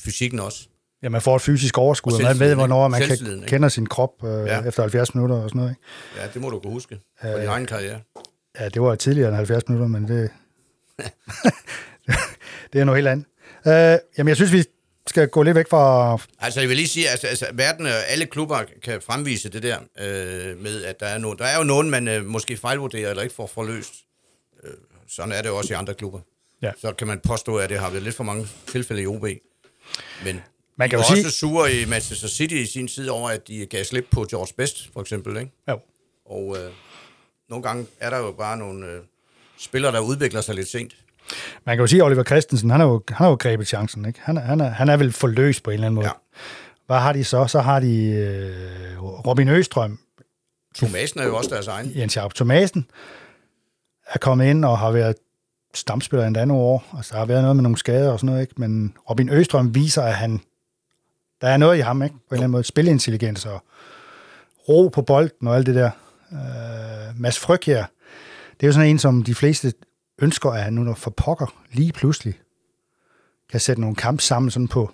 [0.00, 0.67] fysikken også.
[1.02, 4.24] Ja, man får et fysisk overskud, og man ved, hvornår man kan, kender sin krop
[4.24, 4.62] øh, ja.
[4.62, 5.70] efter 70 minutter og sådan noget.
[5.70, 6.22] Ikke?
[6.22, 8.00] Ja, det må du kunne huske på øh, din egen karriere.
[8.60, 10.30] Ja, det var tidligere end 70 minutter, men det,
[12.72, 13.26] det er noget helt andet.
[13.66, 14.64] Øh, jamen, jeg synes, vi
[15.06, 16.18] skal gå lidt væk fra...
[16.40, 19.62] Altså, jeg vil lige sige, at altså, altså, verden og alle klubber kan fremvise det
[19.62, 23.10] der øh, med, at der er, no, der er jo nogen, man øh, måske fejlvurderer
[23.10, 23.92] eller ikke får forløst.
[24.64, 24.70] Øh,
[25.08, 26.20] sådan er det også i andre klubber.
[26.62, 26.72] Ja.
[26.80, 29.24] Så kan man påstå, at det har været lidt for mange tilfælde i OB.
[30.24, 30.42] Men
[30.78, 31.30] man kan jo også sige...
[31.30, 34.92] sure i Manchester City i sin tid over, at de gav slip på George Best,
[34.92, 35.36] for eksempel.
[35.36, 35.52] Ikke?
[35.68, 35.78] Jo.
[36.26, 36.70] Og øh,
[37.48, 39.00] nogle gange er der jo bare nogle øh,
[39.58, 40.96] spillere, der udvikler sig lidt sent.
[41.64, 44.06] Man kan jo sige, at Oliver Christensen, han har jo, han har jo grebet chancen.
[44.06, 44.20] Ikke?
[44.22, 46.06] Han, han, er, han er vel forløst på en eller anden måde.
[46.06, 46.12] Ja.
[46.86, 47.46] Hvad har de så?
[47.46, 49.98] Så har de øh, Robin Østrøm.
[50.76, 51.92] Thomasen er jo også deres egen.
[51.96, 52.86] Jens Jacob Thomasen
[54.06, 55.16] er kommet ind og har været
[55.74, 56.94] stamspiller endda nogle år.
[56.96, 58.54] Altså, der har været noget med nogle skader og sådan noget, ikke?
[58.56, 60.40] Men Robin Østrøm viser, at han,
[61.40, 62.14] der er noget i ham, ikke?
[62.14, 62.64] På en eller anden måde.
[62.64, 63.62] Spilintelligens og
[64.68, 65.90] ro på bolden og alt det der.
[66.32, 67.84] Øh, Mads Fryg her,
[68.60, 69.72] det er jo sådan en, som de fleste
[70.18, 72.40] ønsker, at han nu for pokker lige pludselig
[73.50, 74.90] kan sætte nogle kampe sammen sådan på,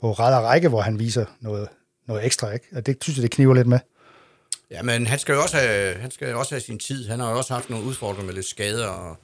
[0.00, 1.68] på ret og række, hvor han viser noget,
[2.06, 2.50] noget ekstra.
[2.50, 2.66] Ikke?
[2.72, 3.78] Og det synes jeg, det kniver lidt med.
[4.70, 7.08] Ja, men han skal jo også have, han skal jo også have sin tid.
[7.08, 9.16] Han har jo også haft nogle udfordringer med lidt skader og,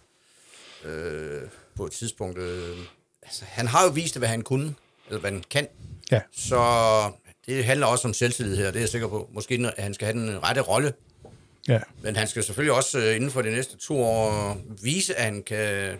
[0.84, 1.42] øh,
[1.76, 2.38] på et tidspunkt.
[2.38, 2.76] Øh,
[3.22, 4.74] altså, han har jo vist, hvad han kunne,
[5.12, 5.66] eller hvad han kan.
[6.10, 6.20] Ja.
[6.32, 6.60] Så
[7.46, 9.28] det handler også om selvtillid her, det er jeg sikker på.
[9.32, 10.92] Måske at han skal have den rette rolle
[11.68, 11.80] Ja.
[12.02, 15.42] Men han skal selvfølgelig også øh, inden for de næste to år vise, at han
[15.42, 15.96] kan...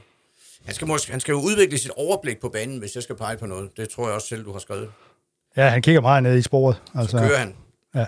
[0.65, 3.37] Han skal, måske, han skal jo udvikle sit overblik på banen, hvis jeg skal pege
[3.37, 3.71] på noget.
[3.77, 4.91] Det tror jeg også selv, du har skrevet.
[5.57, 6.77] Ja, han kigger meget ned i sporet.
[6.95, 7.19] Altså.
[7.19, 7.55] Så kører han.
[7.95, 8.07] Ja.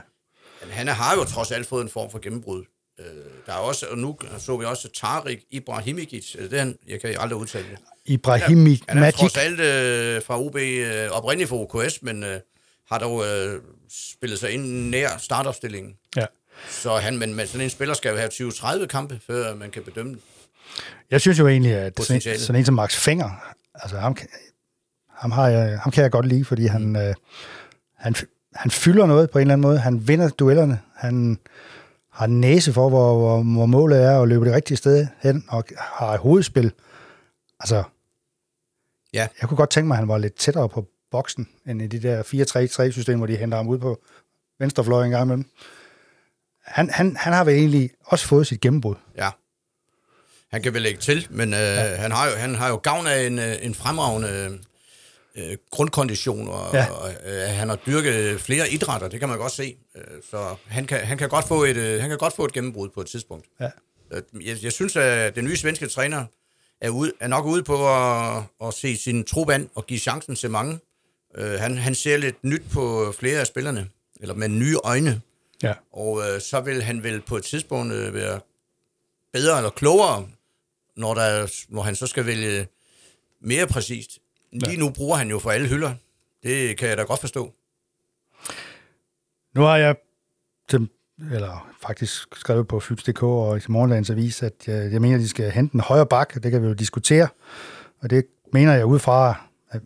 [0.62, 2.64] Men han har jo trods alt fået en form for gennembrud.
[2.98, 3.06] Øh,
[3.46, 7.16] der er også, og nu så vi også Tarik Ibrahimikic, det er han, jeg kan
[7.18, 7.78] aldrig udtale det.
[8.04, 12.40] Ibrahimic er, han er trods alt øh, fra UB, øh, oprindeligt for OKS, men øh,
[12.90, 15.94] har dog øh, spillet sig ind nær startopstillingen.
[16.16, 16.26] Ja.
[16.68, 19.82] Så han, men, men sådan en spiller skal jo have 20-30 kampe, før man kan
[19.82, 20.20] bedømme det.
[21.10, 23.30] Jeg synes jo egentlig, at sådan, sådan en som Max Fenger,
[23.74, 24.16] altså ham,
[25.10, 26.96] ham, har jeg, ham kan jeg godt lide, fordi han, mm.
[26.96, 27.14] øh,
[27.96, 28.14] han,
[28.54, 29.78] han fylder noget på en eller anden måde.
[29.78, 30.80] Han vinder duellerne.
[30.94, 31.38] Han
[32.14, 35.64] har næse for, hvor, hvor, hvor målet er, og løber det rigtige sted hen, og
[35.78, 36.72] har et hovedspil.
[37.60, 37.84] Altså,
[39.14, 39.28] Ja.
[39.40, 42.02] Jeg kunne godt tænke mig, at han var lidt tættere på boksen, end i de
[42.02, 44.02] der 4-3-3-systemer, hvor de henter ham ud på
[44.58, 45.50] venstrefløj en gang imellem.
[46.64, 48.94] Han, han, han har vel egentlig også fået sit gennembrud.
[49.16, 49.30] Ja.
[50.50, 51.94] Han kan vel lægge til, men øh, ja.
[51.94, 54.58] han, har jo, han har jo gavn af en, øh, en fremragende
[55.38, 56.90] øh, grundkondition, og, Ja.
[56.90, 59.76] og øh, han har dyrket flere idrætter, det kan man godt se.
[59.96, 62.52] Øh, så han kan, han, kan godt få et, øh, han kan godt få et
[62.52, 63.46] gennembrud på et tidspunkt.
[63.60, 63.68] Ja.
[64.12, 66.24] Øh, Jeg, jeg synes, at den nye svenske træner
[66.80, 70.36] er, ude, er nok ude på at, at se sin trup an og give chancen
[70.36, 70.78] til mange.
[71.36, 73.88] Øh, han, han ser lidt nyt på flere af spillerne,
[74.20, 75.20] eller med nye øjne.
[75.62, 75.74] Ja.
[75.92, 78.40] Og øh, så vil han vel på et tidspunkt øh, være
[79.32, 80.28] bedre eller klogere,
[80.96, 82.66] når, der, når han så skal vælge
[83.40, 84.18] mere præcist.
[84.54, 85.94] Lige nu bruger han jo for alle hylder.
[86.42, 87.52] Det kan jeg da godt forstå.
[89.54, 89.96] Nu har jeg
[90.68, 90.88] til,
[91.32, 95.28] eller faktisk skrevet på Fyns.dk og i morgendagens avis, at jeg, jeg mener, at de
[95.28, 97.28] skal hente en højre bak, og det kan vi jo diskutere.
[98.02, 99.34] Og det mener jeg ud fra,
[99.70, 99.82] at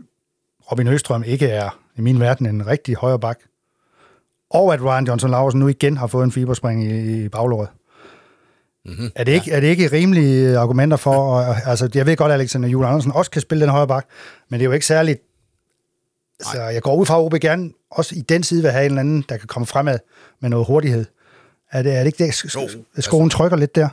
[0.72, 3.38] Robin Østrøm ikke er, i min verden, en rigtig højre bak.
[4.50, 7.68] Og at Ryan Johnson Larsen nu igen har fået en fiberspring i, i baglåret.
[8.88, 9.10] Mm-hmm.
[9.14, 12.38] Er det, ikke, er det ikke rimelige argumenter for, og, altså jeg ved godt, at
[12.40, 14.06] Alexander Juhl Andersen også kan spille den højre bak,
[14.48, 15.22] men det er jo ikke særligt,
[16.52, 18.90] så jeg går ud fra, at OB gerne også i den side vil have en
[18.90, 19.98] eller anden, der kan komme fremad
[20.40, 21.04] med noget hurtighed.
[21.72, 23.88] Er det, er det ikke det, sk- skoen trykker lidt der?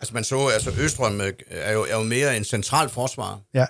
[0.00, 3.66] Altså man så, altså Østrøm øh, er jo, er jo mere en central forsvar, Ja,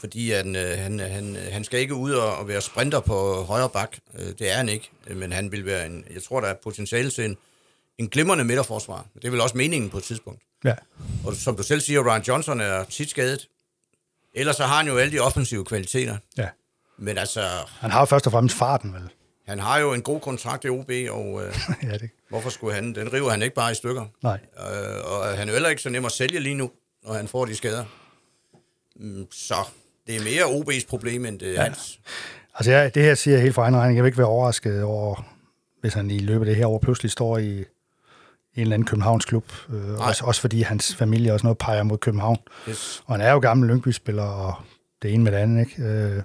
[0.00, 3.96] fordi han, øh, han, han, han skal ikke ud og, være sprinter på højre bak.
[4.18, 6.54] Øh, Det er han ikke, øh, men han vil være en, jeg tror, der er
[6.64, 7.36] potentiale til en,
[7.98, 9.06] en glimrende midterforsvar.
[9.14, 10.42] Det er vel også meningen på et tidspunkt.
[10.64, 10.74] ja.
[11.26, 13.48] Og som du selv siger, Ryan Johnson er tit skadet.
[14.34, 16.16] Ellers så har han jo alle de offensive kvaliteter.
[16.38, 16.48] ja.
[16.98, 19.02] Men altså, Han har jo først og fremmest farten, vel?
[19.48, 22.94] han har jo en god kontrakt i OB, og øh, ja, det, hvorfor skulle han?
[22.94, 24.06] Den river han ikke bare i stykker.
[24.22, 24.38] nej.
[24.58, 26.70] Øh, og han er jo heller ikke så nem at sælge lige nu,
[27.06, 27.84] når han får de skader.
[28.96, 29.54] Mm, Så
[30.06, 31.62] det er mere OB's problem, end det er ja.
[31.62, 32.00] hans.
[32.54, 33.96] Altså ja, det her siger jeg helt fra egen regning.
[33.96, 35.34] Jeg vil ikke være overrasket over,
[35.80, 37.64] hvis han i løbet af det her år pludselig står i
[38.56, 39.52] en eller anden Københavns klub.
[39.72, 42.38] Øh, også, også fordi hans familie også noget peger mod København.
[42.68, 43.02] Yes.
[43.06, 44.54] Og han er jo gammel Lyngby-spiller, og
[45.02, 45.82] det ene med det andet, ikke?
[45.82, 46.22] Øh,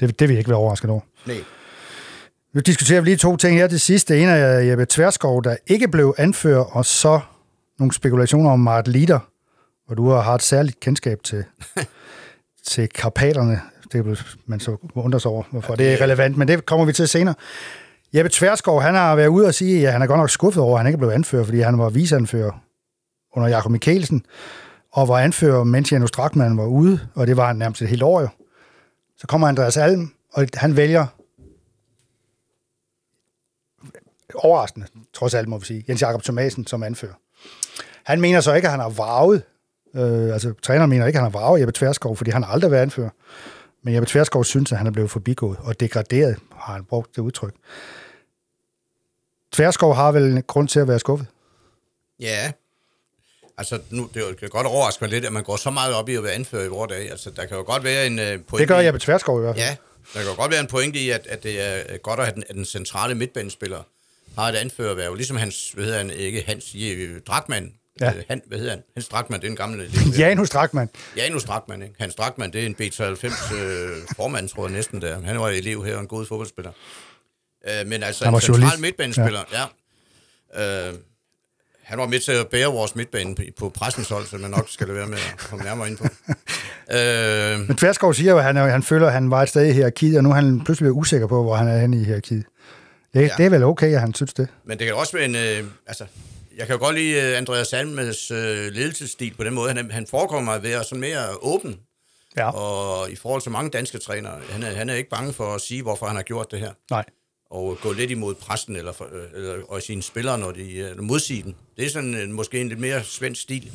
[0.00, 1.00] det, det vil jeg ikke være overrasket over.
[1.26, 1.36] Nej.
[2.54, 4.08] Nu diskuterer vi lige to ting her til sidst.
[4.08, 7.20] Det ene er Jeppe Tverskov, der ikke blev anført, og så
[7.78, 9.18] nogle spekulationer om Mart Lider,
[9.86, 11.44] hvor du har et særligt kendskab til,
[12.70, 13.60] til karpaterne.
[13.92, 16.66] Det vil man så undre sig over, hvorfor ja, det det er relevant, men det
[16.66, 17.34] kommer vi til senere.
[18.14, 20.74] Jeppe Tverskov, han har været ude og sige, at han er godt nok skuffet over,
[20.74, 22.52] at han ikke blev anført, fordi han var viseanfører
[23.32, 24.24] under Jakob Mikkelsen,
[24.92, 28.02] og var anfører, mens Janus Strakman var ude, og det var han nærmest et helt
[28.02, 28.28] år jo.
[29.16, 31.06] Så kommer Andreas Alm, og han vælger
[34.34, 37.12] overraskende, trods alt må vi sige, Jens Jakob Thomasen som anfører.
[38.04, 39.42] Han mener så ikke, at han har vraget,
[39.94, 42.70] øh, altså træneren mener ikke, at han har vraget Jeppe Tverskov, fordi han har aldrig
[42.70, 43.10] været anfører.
[43.82, 47.22] Men Jeppe Tverskov synes, at han er blevet forbigået og degraderet, har han brugt det
[47.22, 47.54] udtryk.
[49.52, 51.26] Tverskov har vel en grund til at være skuffet.
[52.20, 52.52] Ja.
[53.58, 56.14] Altså, nu, det kan godt overraske mig lidt, at man går så meget op i
[56.14, 57.10] at være anfører i vores dag.
[57.10, 59.40] Altså, der kan jo godt være en øh, pointe Det gør i- Jeppe Tverskov i
[59.40, 59.66] hvert fald.
[59.66, 59.76] Ja,
[60.14, 62.34] der kan jo godt være en pointe i, at, at det er godt at have
[62.34, 63.82] den, at den centrale midtbanespiller
[64.38, 66.78] har et anførerværv, ligesom hans, hvad hedder han, ikke Hans J.
[67.26, 67.72] Drakman.
[68.00, 68.12] Ja.
[68.16, 68.82] Øh, Han, hvad hedder han?
[68.96, 69.90] Hans Drakman, det er en gammel...
[70.18, 70.88] Janus Strakman.
[71.16, 71.94] Janus Drakman, ikke?
[72.00, 75.20] Hans Drakman, det er en B93 øh, formand, tror jeg næsten der.
[75.22, 76.72] Han var elev her en god fodboldspiller.
[77.68, 78.80] Øh, men altså, Han var en central journalist.
[78.80, 79.64] midtbanespiller, ja.
[80.60, 80.88] ja.
[80.88, 80.94] Øh,
[81.82, 84.86] han var med til at bære vores midtbane på- pressens hold, så man nok skal
[84.86, 86.04] det være med at komme nærmere ind på.
[86.96, 90.16] øh, Men Tverskov siger at han, han føler, at han var et sted i hierarkiet,
[90.16, 92.44] og nu er han pludselig usikker på, hvor han er henne i hierarkiet.
[93.14, 93.28] Det, ja.
[93.36, 94.48] Det er vel okay, at han synes det.
[94.64, 95.34] Men det kan også være en...
[95.64, 96.04] Øh, altså,
[96.56, 99.72] jeg kan jo godt lide øh, Andreas Salmes øh, ledelsesstil på den måde.
[99.72, 101.76] Han, han forekommer at være sådan mere åben.
[102.36, 102.50] Ja.
[102.50, 105.60] Og i forhold til mange danske trænere, han er, han er ikke bange for at
[105.60, 106.70] sige, hvorfor han har gjort det her.
[106.90, 107.04] Nej.
[107.52, 111.02] Og gå lidt imod præsten eller, for, øh, eller og sine spillere, når de øh,
[111.02, 111.54] modsige den.
[111.76, 113.72] Det er sådan øh, måske en lidt mere svensk stil.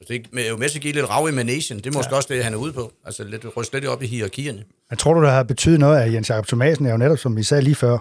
[0.00, 1.78] Altså, Det er jo med at give lidt rav i managen.
[1.78, 2.16] Det er måske ja.
[2.16, 2.92] også det, han er ude på.
[3.04, 4.64] Altså lidt, ryste lidt op i hierarkierne.
[4.90, 7.36] Jeg tror du, der har betydet noget, at Jens Jakob Thomasen er jo netop, som
[7.36, 7.98] vi sagde lige før,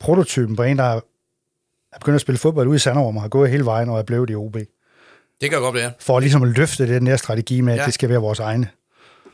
[0.00, 1.00] prototypen på en, der er
[1.98, 4.30] begyndt at spille fodbold ude i Sanderum og har gået hele vejen og er blevet
[4.30, 4.56] i OB.
[5.40, 5.92] Det kan godt være.
[5.98, 7.84] For ligesom at løfte den der strategi med, at Ja.
[7.86, 8.68] det skal være vores egne.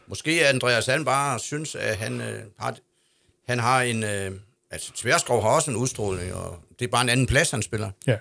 [0.09, 2.77] Måske Andreas han bare synes, at han, øh, har,
[3.49, 4.05] han har en...
[4.05, 4.31] Øh,
[4.77, 7.91] altså, Tverskov har også en udstråling, og det er bare en anden plads, han spiller.
[8.07, 8.19] Ja.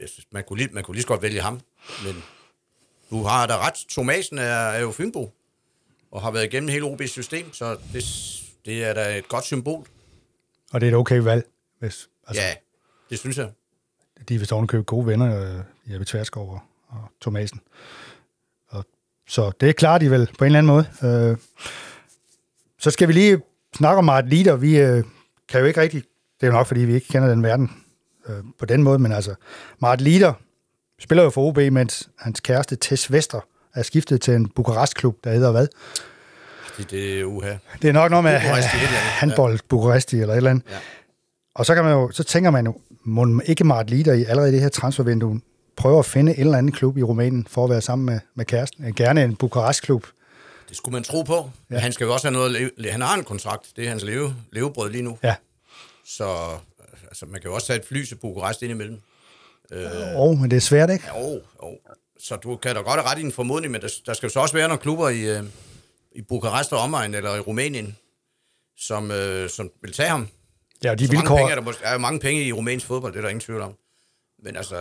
[0.00, 1.60] Jeg synes, Man kunne, lige, man kunne lige så godt vælge ham,
[2.04, 2.22] men
[3.10, 3.74] du har da ret.
[3.90, 5.32] Thomasen er, er jo Fynbo,
[6.10, 8.04] og har været igennem hele OB's system, så det,
[8.64, 9.86] det er da et godt symbol.
[10.72, 11.46] Og det er et okay valg,
[11.78, 12.54] hvis altså, Ja,
[13.10, 13.50] det synes jeg.
[14.28, 17.60] de er vist ovenikøbet gode venner, øh, Jeppe Tverskov og, og Thomasen.
[18.68, 18.84] Og
[19.28, 20.72] så det klarer de vel på en eller anden
[21.02, 21.30] måde.
[21.30, 21.36] Øh,
[22.78, 23.38] så skal vi lige
[23.76, 24.56] snakke om Mart Lider.
[24.56, 25.04] Vi øh,
[25.48, 26.02] kan jo ikke rigtig...
[26.40, 27.70] Det er jo nok, fordi vi ikke kender den verden
[28.28, 29.34] øh, på den måde, men altså...
[29.78, 30.32] Mart Lider
[31.00, 33.40] spiller jo for OB, mens hans kæreste Tess Vester
[33.74, 35.66] er skiftet til en Bukarest-klub, der hedder hvad?
[36.78, 37.52] Det, det er uha.
[37.82, 38.88] Det er nok noget med Bukaresti, andet.
[38.90, 39.58] handbold, ja.
[39.68, 40.64] Bukaresti eller et eller andet.
[40.70, 40.76] Ja.
[41.54, 42.74] Og så, kan man jo, så tænker man jo,
[43.04, 45.40] må ikke Mart Lider i allerede i det her transfervindue
[45.76, 48.44] prøve at finde en eller anden klub i Rumænien for at være sammen med, med
[48.44, 48.94] kæresten.
[48.94, 50.06] Gerne en Bukarest-klub.
[50.68, 51.50] Det skulle man tro på.
[51.70, 51.78] Ja.
[51.78, 52.90] Han skal jo også have noget at leve.
[52.92, 53.66] Han har en kontrakt.
[53.76, 55.18] Det er hans leve, levebrød lige nu.
[55.22, 55.34] Ja.
[56.04, 56.48] Så
[57.08, 59.00] altså, man kan jo også tage et fly til Bukarest indimellem.
[59.72, 61.04] Øh, oh, men det er svært, ikke?
[61.18, 61.30] Jo,
[61.62, 61.78] jo.
[62.20, 64.32] Så du kan da godt have ret i en formodning, men der, der skal jo
[64.32, 65.42] så også være nogle klubber i, øh,
[66.12, 67.96] i Bukarest og omegn, eller i Rumænien,
[68.78, 70.28] som, øh, som vil tage ham.
[70.84, 71.36] Ja, de Så mange vilkår...
[71.36, 73.40] penge er, der, mås- er jo mange penge i rumænsk fodbold, det er der ingen
[73.40, 73.74] tvivl om.
[74.44, 74.76] Men altså,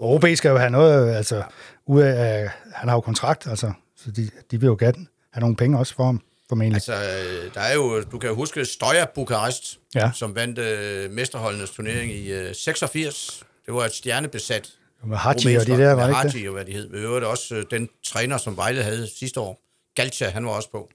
[0.00, 1.42] Og OB skal jo have noget, altså,
[1.86, 5.56] ud af, han har jo kontrakt, altså, så de, de vil jo gerne have nogle
[5.56, 6.74] penge også for ham, formentlig.
[6.74, 10.10] altså, øh, der er jo, du kan jo huske Stoja Bukarest, Ja.
[10.14, 13.42] som vandt øh, mesterholdenes turnering i øh, 86.
[13.66, 14.72] Det var et stjernebesat
[15.04, 16.38] med Haji og de der, var det ikke?
[16.38, 16.88] Haji og hvad de hed.
[16.88, 19.60] Men øvrigt også øh, den træner, som Vejle havde sidste år.
[19.94, 20.90] Galcha, han var også på.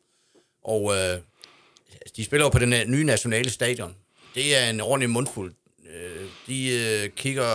[0.63, 1.19] Og øh,
[2.17, 3.95] de spiller jo på den her nye nationale stadion.
[4.35, 5.53] Det er en ordentlig mundfuld.
[5.95, 6.69] Øh, de
[7.03, 7.45] øh, kigger...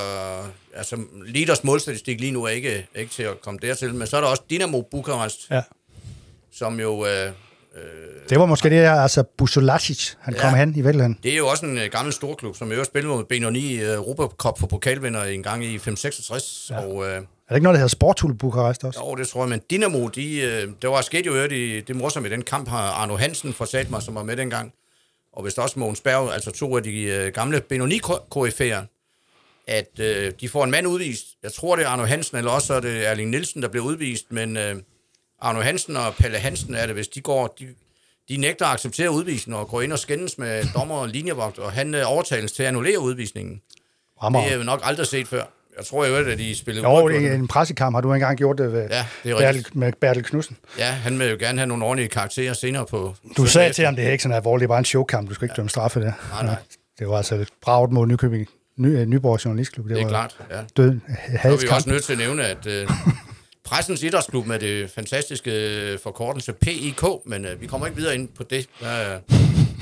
[0.74, 4.20] Altså, Liders målstatistik lige nu er ikke, ikke til at komme dertil, men så er
[4.20, 5.62] der også Dinamo Bukarest, Ja.
[6.52, 7.06] som jo...
[7.06, 7.30] Øh,
[8.30, 10.40] Det var måske det der, altså Busolacic, han Ja.
[10.40, 11.18] kom hen i virkeligheden.
[11.22, 13.80] det er jo også en øh, gammel storklub, som i øvrigt spillede mod Benoni i
[13.80, 16.66] øh, Europacup for pokalvinder en gang i 566.
[16.70, 16.78] Ja.
[16.86, 19.00] Og, øh, Er der ikke noget, der hedder Sportul Bukarest også?
[19.00, 21.96] Jo, det tror jeg, men Dynamo, de, øh, det var sket jo øvrigt i det
[21.96, 24.72] morsomme i den kamp, har Arno Hansen fortalt mig, som var med dengang,
[25.36, 27.98] og vist også Mogens Berg, altså to af de øh, gamle benoni
[28.30, 28.82] koryfærer
[29.66, 31.26] at øh, de får en mand udvist.
[31.42, 34.32] Jeg tror, det er Arno Hansen, eller også er det Erling Nielsen, der bliver udvist,
[34.32, 34.76] men øh,
[35.40, 37.74] Arno Hansen og Palle Hansen er det, hvis de går, de,
[38.28, 41.72] de nægter at acceptere udvisningen og går ind og skændes med dommer og linjevogt, og
[41.72, 43.62] han øh, overtales til at annullere udvisningen.
[44.22, 44.40] Rammer.
[44.40, 45.44] Det har vi nok aldrig set før.
[45.76, 48.72] Jeg tror jo, at de spillede Jo, i en pressekamp har du engang gjort det
[48.72, 50.56] ved Ja, det er Bertel, med Bertel Knudsen.
[50.78, 53.14] Ja, han vil jo gerne have nogle ordentlige karakterer senere på...
[53.36, 55.34] Du sagde til ham, det er ikke sådan alvorligt, det er bare en showkamp, du
[55.34, 56.12] skal ikke dømme straffe der.
[56.32, 56.56] Nej, nej.
[56.98, 58.46] Det var altså et braget mod Nykøbing,
[58.76, 59.88] Ny, øh, Nyborg Journalistklub.
[59.88, 60.56] Det er var klart, ja.
[60.76, 60.98] Død,
[61.42, 62.88] Så er vi også nødt til at nævne, at øh,
[63.66, 65.50] Pressens Idrætsklub med det fantastiske
[65.92, 68.66] øh, forkortelse PIK, men øh, vi kommer ikke videre ind på det.
[68.80, 69.18] Der, er-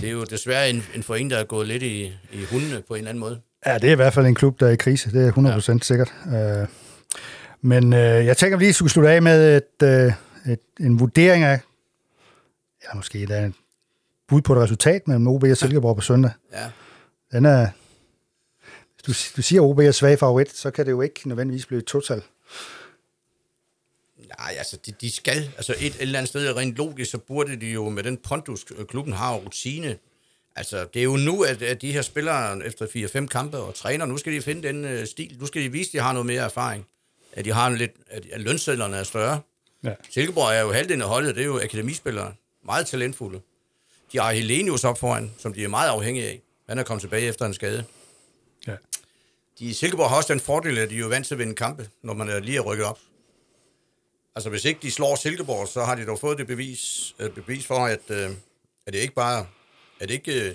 [0.01, 2.95] det er jo desværre en, en forening, der er gået lidt i, i hundene på
[2.95, 3.41] en eller anden måde.
[3.67, 5.13] Ja, det er i hvert fald en klub, der er i krise.
[5.13, 5.79] Det er 100% ja.
[5.83, 6.15] sikkert.
[6.27, 6.69] Øh,
[7.61, 10.13] men øh, jeg tænker, at vi lige skulle slutte af med et, øh,
[10.53, 11.61] et, en vurdering af,
[12.83, 13.53] eller måske et, et
[14.29, 16.31] bud på et resultat mellem OB og Silkeborg på søndag.
[16.53, 16.71] Ja.
[17.33, 17.69] Den er,
[18.95, 21.67] hvis du, du siger, at OB er svag favorit, så kan det jo ikke nødvendigvis
[21.67, 22.23] blive et total.
[24.39, 25.51] Nej, altså, de, de skal.
[25.57, 28.87] Altså, et eller andet sted, rent logisk, så burde de jo med den pondus, øh,
[28.87, 29.97] klubben har og rutine.
[30.57, 32.87] Altså, det er jo nu, at, at de her spillere efter
[33.23, 35.37] 4-5 kampe og træner, nu skal de finde den øh, stil.
[35.41, 36.87] Nu skal de vise, at de har noget mere erfaring.
[37.33, 39.41] At de har en lidt, at, at lønsedlerne er større.
[39.85, 39.95] Ja.
[40.11, 42.35] Silkeborg er jo halvdelen af holdet, det er jo akademispillere.
[42.65, 43.41] Meget talentfulde.
[44.13, 46.43] De har Helenius op foran, som de er meget afhængige af.
[46.69, 47.85] Han er kommet tilbage efter en skade.
[48.67, 48.77] Ja.
[49.59, 51.89] De, Silkeborg har også den fordel, at de er jo vant til at vinde kampe,
[52.03, 52.99] når man er lige er rykket op.
[54.35, 57.67] Altså, hvis ikke de slår Silkeborg, så har de dog fået det bevis, øh, bevis
[57.67, 58.31] for, at, øh,
[58.87, 59.47] at det ikke bare
[60.01, 60.55] at det ikke øh,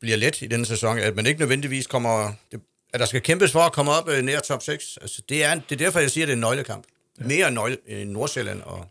[0.00, 2.32] bliver let i denne sæson, at man ikke nødvendigvis kommer...
[2.52, 2.60] Det,
[2.92, 4.98] at der skal kæmpes for at komme op øh, nær top 6.
[5.00, 6.84] Altså, det, er, det er derfor, jeg siger, at det er en nøglekamp.
[7.20, 7.26] Ja.
[7.26, 8.86] Mere nøgle, end Nordsjælland og,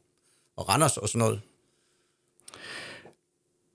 [0.55, 1.41] og Randers og sådan noget.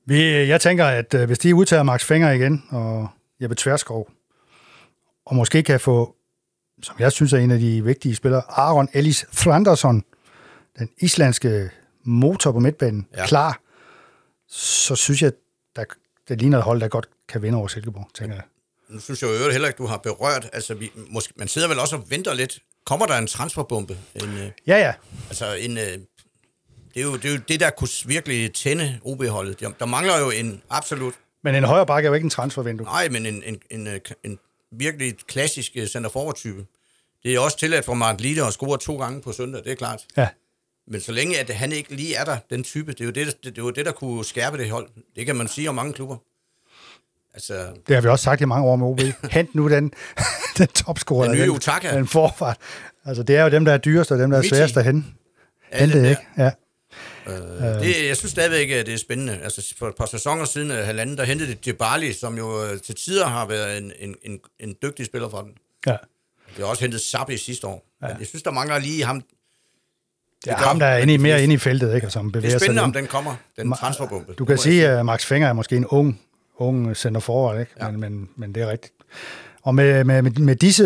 [0.05, 3.09] Vi, jeg tænker, at øh, hvis de udtager Max Fenger igen, og
[3.43, 4.11] Jeppe Tverskov,
[5.24, 6.16] og måske kan få,
[6.82, 10.05] som jeg synes er en af de vigtige spillere, Aaron Ellis Thranderson,
[10.78, 11.70] den islandske
[12.03, 13.26] motor på midtbanen, ja.
[13.26, 13.61] klar,
[14.49, 15.32] så synes jeg,
[15.76, 15.84] der,
[16.28, 18.44] det ligner et hold, der godt kan vinde over Silkeborg, tænker jeg.
[18.88, 20.50] Nu synes jeg jo heller ikke, du har berørt.
[20.52, 22.58] Altså, vi, måske, man sidder vel også og venter lidt.
[22.84, 23.98] Kommer der en transferbombe?
[24.14, 24.94] En, øh, Ja, ja.
[25.28, 26.00] altså, en, øh, det,
[26.96, 29.60] er jo, det er jo det, der kunne virkelig tænde OB-holdet.
[29.60, 32.84] Der, mangler jo en absolut Men en højre bakke er jo ikke en transfervindue.
[32.84, 34.38] Nej, men en, en, en, øh, en
[34.72, 36.66] virkelig klassisk center type
[37.22, 39.76] Det er også tilladt for Mark Lider at score to gange på søndag, det er
[39.76, 40.00] klart.
[40.16, 40.28] Ja.
[40.89, 43.26] Men så længe at han ikke lige er der, den type, det er jo det,
[43.26, 44.89] det, det, er jo det der kunne skærpe det hold.
[45.16, 46.16] Det kan man sige om mange klubber.
[47.35, 47.55] Altså,
[47.89, 49.01] Det har vi også sagt i mange år med OB.
[49.30, 49.93] Hent nu den,
[50.59, 51.24] den topscorer.
[51.28, 51.97] Den nye den, Utaka.
[51.97, 52.57] Den forfart.
[53.05, 54.57] Altså, det er jo dem, der er dyrest, og dem, der er Michi.
[54.57, 55.09] sværest at hente.
[55.72, 56.22] Hente, ikke?
[56.39, 56.51] Ja.
[57.26, 57.35] Øh,
[57.80, 59.39] det, jeg synes stadigvæk, at det er spændende.
[59.43, 62.80] Altså, for et par sæsoner siden, øh, halvanden, der hentede det Djibali, som jo øh,
[62.80, 65.53] til tider har været en, en, en, en dygtig spiller for den.
[65.87, 65.97] ja.
[66.57, 67.87] Det har også hentet Sabi sidste år.
[68.03, 68.09] Ja.
[68.09, 69.22] Men jeg synes, der mangler lige ham.
[70.45, 72.07] Det er ham, der er inde i, mere inde i feltet, ikke?
[72.07, 72.97] Og som Det bevæger er sig spændende, om lidt.
[72.97, 74.32] den kommer, den transferbombe.
[74.38, 76.20] Du kan Det sige, at Max Fenger er måske en ung,
[76.59, 77.72] ung center forward, ikke?
[77.80, 77.90] Ja.
[77.90, 78.93] Men, men, men det er rigtigt.
[79.62, 80.84] Og med, med, med, med disse,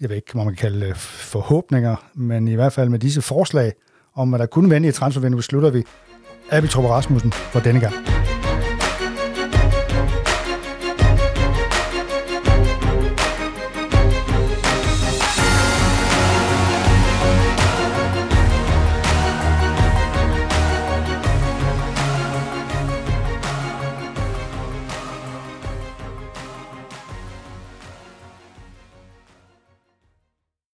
[0.00, 3.22] jeg ved ikke, hvad man kan kalde det, forhåbninger, men i hvert fald med disse
[3.22, 3.72] forslag
[4.14, 5.82] om, hvad der kunne vende i transfervinduet, slutter vi
[6.50, 7.94] Abitrup Rasmussen for denne gang.